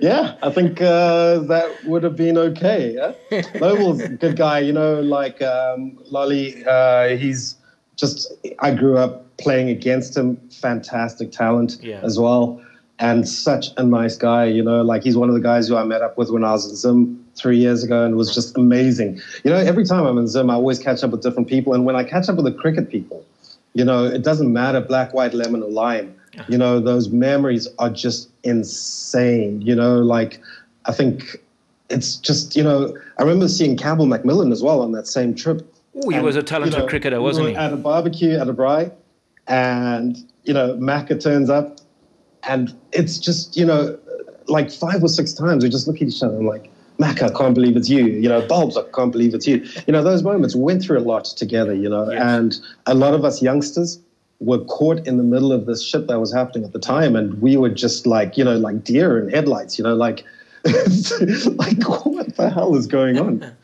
[0.00, 2.94] yeah, I think uh, that would have been okay.
[2.94, 3.42] Yeah?
[3.60, 7.56] Lobel's good guy, you know, like um, Lolly, uh, he's
[7.96, 12.00] just, I grew up playing against him, fantastic talent yeah.
[12.02, 12.60] as well.
[13.00, 15.82] And such a nice guy, you know, like he's one of the guys who I
[15.82, 19.20] met up with when I was in Zim three years ago and was just amazing.
[19.42, 21.74] You know, every time I'm in Zim, I always catch up with different people.
[21.74, 23.24] And when I catch up with the cricket people,
[23.72, 26.14] you know, it doesn't matter black, white, lemon, or lime.
[26.38, 26.44] Uh-huh.
[26.48, 29.60] You know, those memories are just insane.
[29.60, 30.40] You know, like
[30.84, 31.42] I think
[31.90, 35.73] it's just, you know, I remember seeing Campbell McMillan as well on that same trip.
[35.96, 37.54] Oh, he and, was a talented you know, cricketer, wasn't he?
[37.54, 38.92] At a barbecue at a braai,
[39.46, 41.78] and you know Macca turns up,
[42.42, 43.98] and it's just you know
[44.46, 47.36] like five or six times we just look at each other and like Macca, I
[47.36, 48.04] can't believe it's you.
[48.04, 49.66] You know, Bulbs, I can't believe it's you.
[49.86, 51.74] You know, those moments we went through a lot together.
[51.74, 52.22] You know, yes.
[52.22, 53.98] and a lot of us youngsters
[54.38, 57.40] were caught in the middle of this shit that was happening at the time, and
[57.42, 59.76] we were just like you know like deer in headlights.
[59.76, 60.24] You know, like
[60.64, 63.52] like what the hell is going on?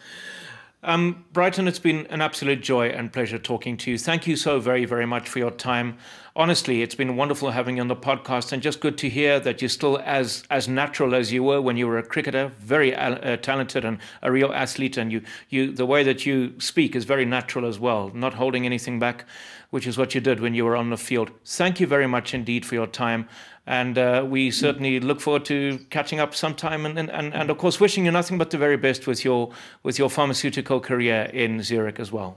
[0.83, 3.99] Um, Brighton, it's been an absolute joy and pleasure talking to you.
[3.99, 5.99] Thank you so very, very much for your time.
[6.35, 9.61] Honestly, it's been wonderful having you on the podcast, and just good to hear that
[9.61, 13.37] you're still as as natural as you were when you were a cricketer, very uh,
[13.39, 14.97] talented and a real athlete.
[14.97, 15.21] And you,
[15.51, 19.27] you, the way that you speak is very natural as well, not holding anything back,
[19.69, 21.31] which is what you did when you were on the field.
[21.45, 23.29] Thank you very much indeed for your time.
[23.71, 27.79] And uh, we certainly look forward to catching up sometime, and, and, and of course,
[27.79, 29.53] wishing you nothing but the very best with your
[29.85, 32.37] with your pharmaceutical career in Zurich as well.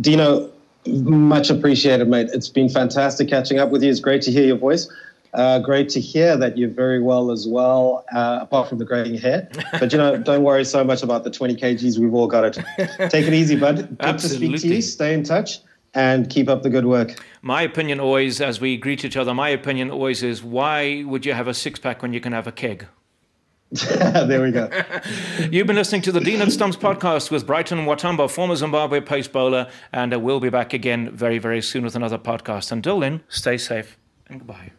[0.00, 0.50] Dino,
[0.86, 2.30] much appreciated, mate.
[2.34, 3.90] It's been fantastic catching up with you.
[3.92, 4.90] It's great to hear your voice.
[5.34, 9.16] Uh, great to hear that you're very well as well, uh, apart from the graying
[9.16, 9.48] hair.
[9.78, 11.96] But you know, don't worry so much about the 20 kgs.
[12.00, 12.54] We've all got it.
[13.08, 13.76] Take it easy, bud.
[13.76, 14.48] Good Absolutely.
[14.48, 14.82] to speak to you.
[14.82, 15.60] Stay in touch.
[15.94, 17.24] And keep up the good work.
[17.40, 21.32] My opinion always, as we greet each other, my opinion always is why would you
[21.34, 22.86] have a six pack when you can have a keg?
[23.88, 24.70] there we go.
[25.50, 29.26] You've been listening to the Dean at Stumps podcast with Brighton Watambwa, former Zimbabwe pace
[29.26, 32.70] bowler, and uh, we'll be back again very, very soon with another podcast.
[32.70, 34.70] Until then, stay safe and goodbye.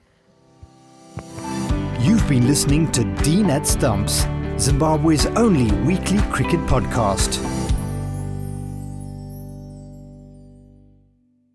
[2.00, 4.26] You've been listening to Dean at Stumps,
[4.60, 7.65] Zimbabwe's only weekly cricket podcast.